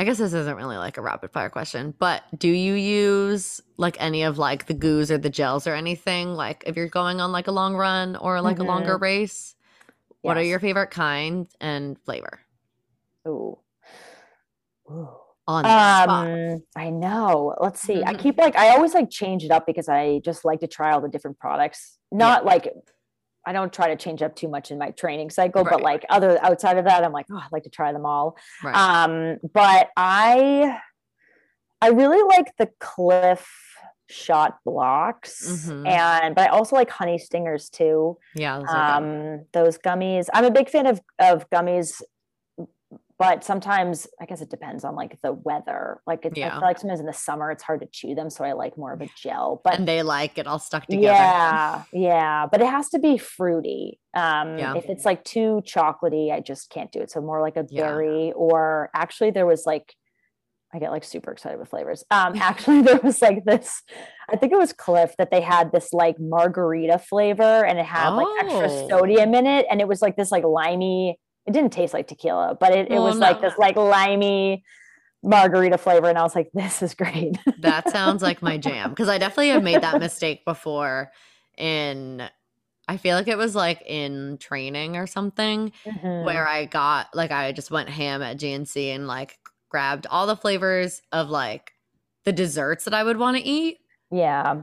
[0.00, 3.98] I guess this isn't really like a rapid fire question, but do you use like
[4.00, 7.32] any of like the goos or the gels or anything like if you're going on
[7.32, 9.56] like a long run or like a longer race?
[10.22, 12.40] What are your favorite kind and flavor?
[13.28, 13.58] Ooh.
[14.90, 15.10] Ooh.
[15.46, 16.28] On the spot.
[16.28, 17.54] Um, I know.
[17.60, 18.02] Let's see.
[18.02, 18.18] I Mhm.
[18.20, 21.02] keep like I always like change it up because I just like to try all
[21.02, 21.98] the different products.
[22.10, 22.72] Not like
[23.50, 26.38] I don't try to change up too much in my training cycle, but like other
[26.40, 28.36] outside of that, I'm like, oh, I'd like to try them all.
[28.62, 28.76] Right.
[28.76, 30.78] Um, but I
[31.82, 33.48] I really like the Clif
[34.08, 35.88] Shot Bloks Mhm.
[35.88, 38.18] and but I also like honey stingers too.
[38.36, 38.58] yeah.
[38.60, 38.68] those.
[38.68, 40.28] Um, those gummies.
[40.32, 42.02] I'm a big fan of of gummies,
[43.20, 46.00] but sometimes I guess it depends on like the weather.
[46.06, 48.42] Like it's, I feel like sometimes in the summer it's hard to chew them, so
[48.44, 49.60] I like more of a gel.
[49.62, 51.12] But and they like it all stuck together.
[51.14, 54.00] yeah, yeah, but it has to be fruity.
[54.14, 54.74] Um, Yeah.
[54.74, 57.10] if it's like too chocolatey, I just can't do it.
[57.12, 57.82] So more like a Yeah.
[57.84, 59.94] berry, or actually there was like.
[60.72, 62.04] I get like super excited with flavors.
[62.12, 63.82] Um, actually, there was like this,
[64.30, 68.10] I think it was Clif that they had this like margarita flavor and it had
[68.10, 68.88] like extra Oh.
[68.88, 69.66] sodium in it.
[69.68, 71.18] And it was like this like limey,
[71.50, 74.62] it didn't taste like tequila, but it, it Oh, was like this like limey
[75.22, 76.08] margarita flavor.
[76.08, 77.38] And I was like, this is great.
[77.60, 81.10] That sounds like my jam because I definitely have made that mistake before.
[81.58, 82.22] In,
[82.88, 86.24] I feel like it was like in training or something Mhm.
[86.24, 89.38] where I got like I just went ham at GNC and like
[89.68, 91.72] grabbed all the flavors of like
[92.24, 93.78] the desserts that I would want to eat
[94.10, 94.62] yeah.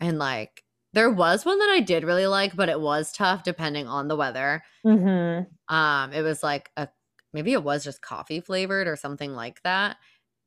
[0.00, 0.62] and like
[0.96, 4.16] there was one that I did really like, but it was tough depending on the
[4.16, 4.64] weather.
[4.84, 6.88] hmm Um, it was like a
[7.32, 9.96] maybe it was just coffee flavored or something like that,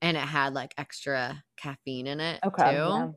[0.01, 2.71] and it had like extra caffeine in it Okay.
[2.71, 2.89] too.
[2.89, 3.07] yeah.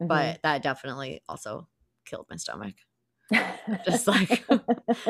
[0.00, 0.08] Mhm.
[0.08, 1.68] But that definitely also
[2.06, 2.74] killed my stomach.
[3.84, 4.44] just, like,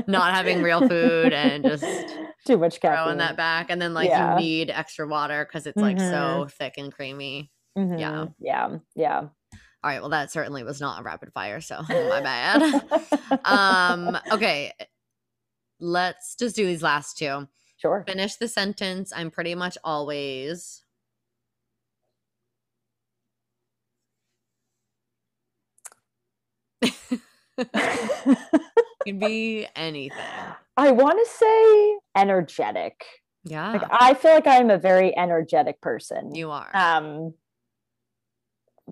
[0.06, 2.96] Not having real food and just too much caffeine.
[2.96, 4.16] throwing that back, and then like Yeah.
[4.16, 7.52] you need extra water because it's like so thick and creamy.
[7.96, 8.26] Yeah.
[8.26, 8.34] Mhm.
[8.38, 8.78] Yeah.
[8.94, 9.28] Yeah.
[9.82, 12.62] All right, well that certainly was not a rapid fire, so my bad.
[13.44, 14.72] um, okay,
[15.78, 17.48] let's just do these last two.
[17.78, 18.04] sure.
[18.06, 19.12] finish the sentence.
[19.14, 20.82] I'm pretty much always.
[29.06, 30.18] Can be anything.
[30.76, 33.04] I want to say energetic.
[33.44, 36.34] Yeah, Like I feel like I'm a very energetic person.
[36.34, 36.70] you are.
[36.76, 37.32] um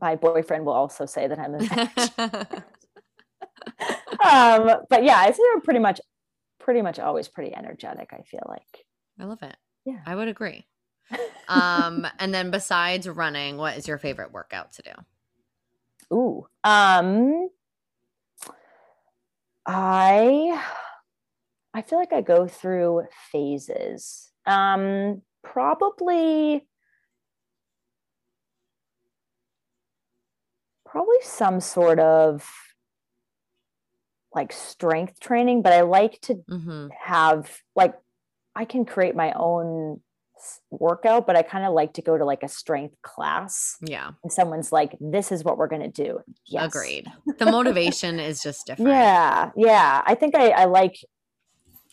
[0.01, 1.59] my boyfriend will also say that I'm a
[4.25, 6.01] um but yeah, I say I'm pretty much
[6.59, 8.85] pretty much always pretty energetic, I feel like.
[9.19, 9.57] I love it.
[9.85, 10.01] Yeah.
[10.07, 10.67] I would agree.
[11.49, 14.91] Um, and then besides running, what is your favorite workout to do?
[16.15, 16.47] Ooh.
[16.63, 17.49] Um
[19.65, 20.63] I
[21.73, 24.31] I feel like I go through phases.
[24.45, 26.67] Um probably
[30.91, 32.49] probably some sort of
[34.35, 36.89] like strength training, but I like to Mm-hmm.
[37.05, 37.95] have like
[38.55, 40.01] I can create my own
[40.71, 44.33] workout, but I kind of like to go to like a strength class Yeah, and
[44.33, 46.21] someone's like, this is what we're going to do.
[46.47, 46.67] Yes.
[46.75, 47.07] agreed.
[47.39, 48.91] The motivation is just different.
[48.91, 49.51] Yeah.
[49.57, 50.03] Yeah.
[50.07, 50.97] I think I, I like,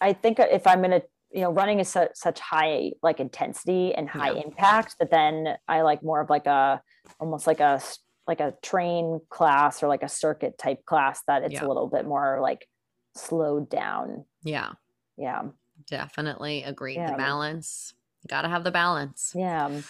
[0.01, 3.93] I think if I'm going to, you know, running is su- such high like intensity
[3.95, 4.43] and high Yeah.
[4.45, 6.81] impact, but then I like more of like a,
[7.19, 7.81] almost like a,
[8.28, 11.65] like a train class or like a circuit type class that it's Yeah.
[11.65, 12.67] a little bit more like
[13.15, 14.26] slowed down.
[14.43, 14.71] yeah,
[15.17, 15.43] Yeah.
[15.88, 16.95] definitely agree.
[16.95, 17.11] Yeah.
[17.11, 17.93] The balance.
[18.23, 19.32] You gotta have the balance.
[19.36, 19.82] Yeah.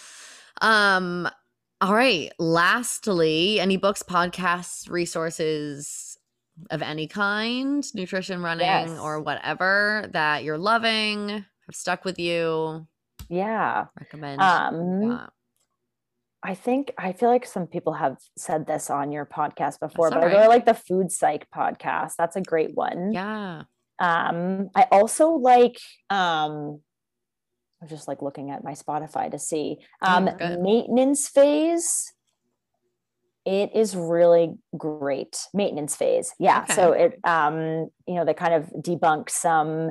[0.60, 1.28] Um,
[1.80, 2.32] all right.
[2.38, 6.18] Lastly, any books, podcasts, resources
[6.70, 8.98] of any kind, nutrition, running, Yes.
[8.98, 12.86] or whatever that you're loving, have stuck with you,
[13.28, 13.86] Yeah.
[13.98, 14.40] recommend.
[14.40, 15.28] Um.
[16.46, 20.18] I think I feel like some people have said this on your podcast before, but
[20.18, 22.12] I all really like the Food Psych podcast.
[22.16, 23.10] That's a great one.
[23.12, 23.62] yeah.
[23.98, 25.78] Um, I also like
[26.10, 26.80] um
[27.82, 30.60] I'm just like looking at my Spotify to see um Mm, good.
[30.60, 32.12] maintenance phase.
[33.44, 35.38] It is really great.
[35.54, 36.32] Maintenance phase.
[36.38, 36.64] Yeah.
[36.66, 39.90] So it um, you know, they kind of debunk some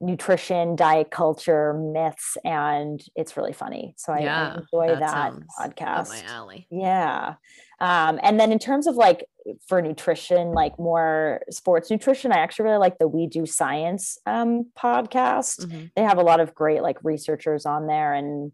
[0.00, 3.94] nutrition, diet culture, myths, and it's really funny.
[3.96, 6.08] So I, yeah, I enjoy that, that podcast.
[6.08, 6.66] my alley.
[6.70, 7.34] Yeah.
[7.80, 9.26] Um, and then in terms of like
[9.66, 14.66] for nutrition, like more sports nutrition, I actually really like the We Do Science um,
[14.78, 15.66] podcast.
[15.66, 15.86] Mm-hmm.
[15.96, 18.52] They have a lot of great like researchers on there, and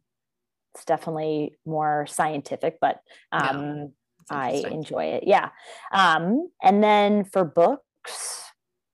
[0.74, 3.00] it's definitely more scientific, but
[3.32, 3.92] um,
[4.30, 5.24] yeah, I enjoy it.
[5.26, 5.50] Yeah.
[5.92, 8.45] Um, and then for books,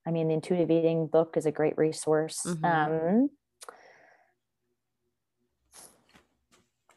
[0.07, 2.41] I mean, the intuitive eating book is a great resource.
[2.47, 2.65] Mm-hmm.
[2.65, 3.31] Um,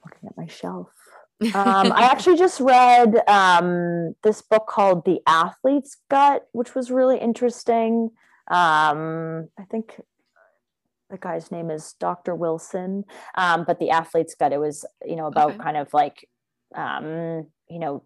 [0.04, 0.90] looking at my shelf.
[1.54, 7.18] um, I actually just read um, this book called The Athlete's Gut, which was really
[7.18, 8.12] interesting.
[8.48, 10.00] Um, I think
[11.10, 12.36] the guy's name is Dr.
[12.36, 15.64] Wilson, um, but The Athlete's Gut, it was, you know, about okay.
[15.64, 16.28] kind of like,
[16.74, 18.04] um, you know,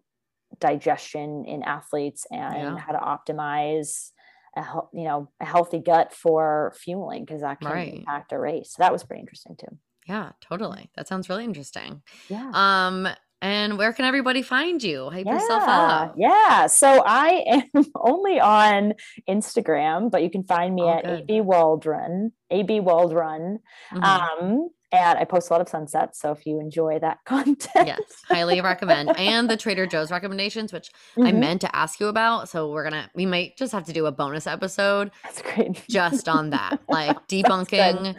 [0.60, 2.78] digestion in athletes and yeah.
[2.78, 4.12] how to optimize
[4.60, 7.93] a you know a healthy gut for fueling because that can right.
[7.93, 8.74] impact a race.
[8.76, 9.78] So that was pretty interesting too.
[10.07, 10.89] Yeah, totally.
[10.95, 12.01] That sounds really interesting.
[12.30, 12.49] Yeah.
[12.53, 13.07] Um,
[13.41, 15.10] and where can everybody find you?
[15.10, 16.16] Hype yeah, yourself up.
[16.18, 16.68] Yeah.
[16.68, 18.95] So I am only on
[19.30, 21.22] Instagram, but you can find me oh, at good.
[21.22, 23.60] AB Waldron, AB Waldron.
[23.93, 24.03] Mm-hmm.
[24.03, 26.20] Um, and I post a lot of sunsets.
[26.20, 29.18] So if you enjoy that content, yes, highly recommend.
[29.18, 31.28] And the Trader Joe's recommendations, which mm-hmm.
[31.28, 32.50] I meant to ask you about.
[32.50, 35.12] So we're gonna, we might just have to do a bonus episode.
[35.24, 35.84] That's great.
[35.90, 38.16] Just on that, like debunking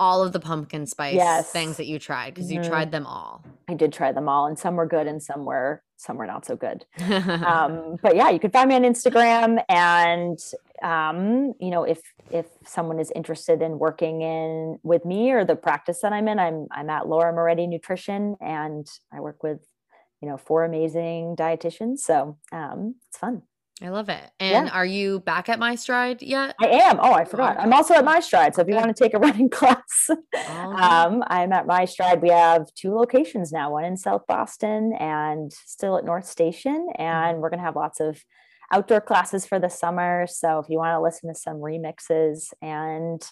[0.00, 1.50] all of the pumpkin spice yes.
[1.50, 2.62] things that you tried because mm-hmm.
[2.62, 3.44] you tried them all.
[3.68, 6.44] I did try them all, and some were good and some were some were not
[6.44, 6.84] so good.
[7.00, 10.38] um, but yeah, you can find me on Instagram, and
[10.84, 15.56] um, you know if if someone is interested in working in with me or the
[15.56, 19.60] practice that I'm in, I'm I'm at Laura Moretti Nutrition, and I work with
[20.20, 23.42] you know four amazing dietitians, so um, it's fun.
[23.82, 24.30] I love it.
[24.38, 24.72] And yeah.
[24.72, 26.54] are you back at Mystryde yet?
[26.60, 27.00] I am.
[27.02, 27.58] Oh, I forgot.
[27.58, 28.54] I'm also at Mystryde.
[28.54, 30.10] So if you want to take a running class,
[30.48, 32.22] um, I'm at Mystryde.
[32.22, 36.86] We have two locations now, one in South Boston and still at North Station.
[36.96, 37.40] And mm-hmm.
[37.40, 38.22] we're going to have lots of
[38.74, 40.26] outdoor classes for the summer.
[40.26, 43.22] So if you want to listen to some remixes and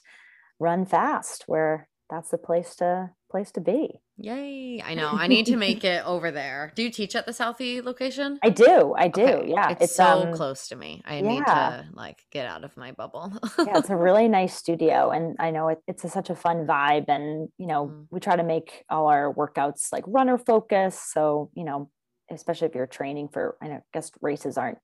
[0.61, 3.99] run fast, where that's the place to place to be.
[4.19, 4.83] Yay.
[4.85, 5.09] I know.
[5.11, 6.73] I need to make it over there.
[6.77, 8.39] Do you teach at the Southie location?
[8.43, 8.95] I do.
[8.97, 9.23] I do.
[9.23, 9.51] Okay.
[9.51, 9.71] Yeah.
[9.71, 11.03] It's, it's so um, close to me.
[11.07, 11.23] I yeah.
[11.23, 13.33] need to like get out of my bubble.
[13.59, 15.11] yeah, it's a really nice studio.
[15.11, 17.07] And I know it, it's a, such a fun vibe.
[17.09, 18.07] And, you know, mm.
[18.11, 21.13] we try to make all our workouts like runner focused.
[21.13, 21.91] So, you know,
[22.31, 24.79] especially if you're training for, I, know, I guess races aren't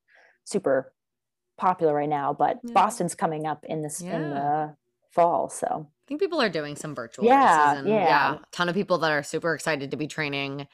[0.48, 0.92] super
[1.56, 2.72] popular right now, but yeah.
[2.72, 4.16] Boston's coming up in this yeah.
[4.16, 4.74] in the
[5.10, 5.48] fall.
[5.48, 7.94] So I think people are doing some virtual yeah, and yeah.
[7.94, 10.66] yeah, a ton of people that are super excited to be training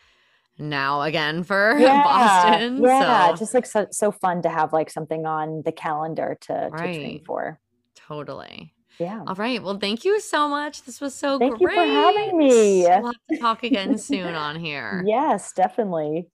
[0.59, 2.83] now again for yeah, Boston.
[2.83, 3.37] Yeah, so.
[3.37, 6.93] just like so, so fun to have like something on the calendar to, right.
[6.93, 7.59] to train for.
[7.97, 8.75] Totally.
[8.99, 9.25] Yeah.
[9.27, 9.61] All right.
[9.61, 10.85] Well, thank you so much.
[10.85, 11.75] This was so thank great.
[11.75, 12.83] Thank you for having me.
[12.83, 15.03] We'll have to talk again soon on here.
[15.05, 16.29] Yes, definitely.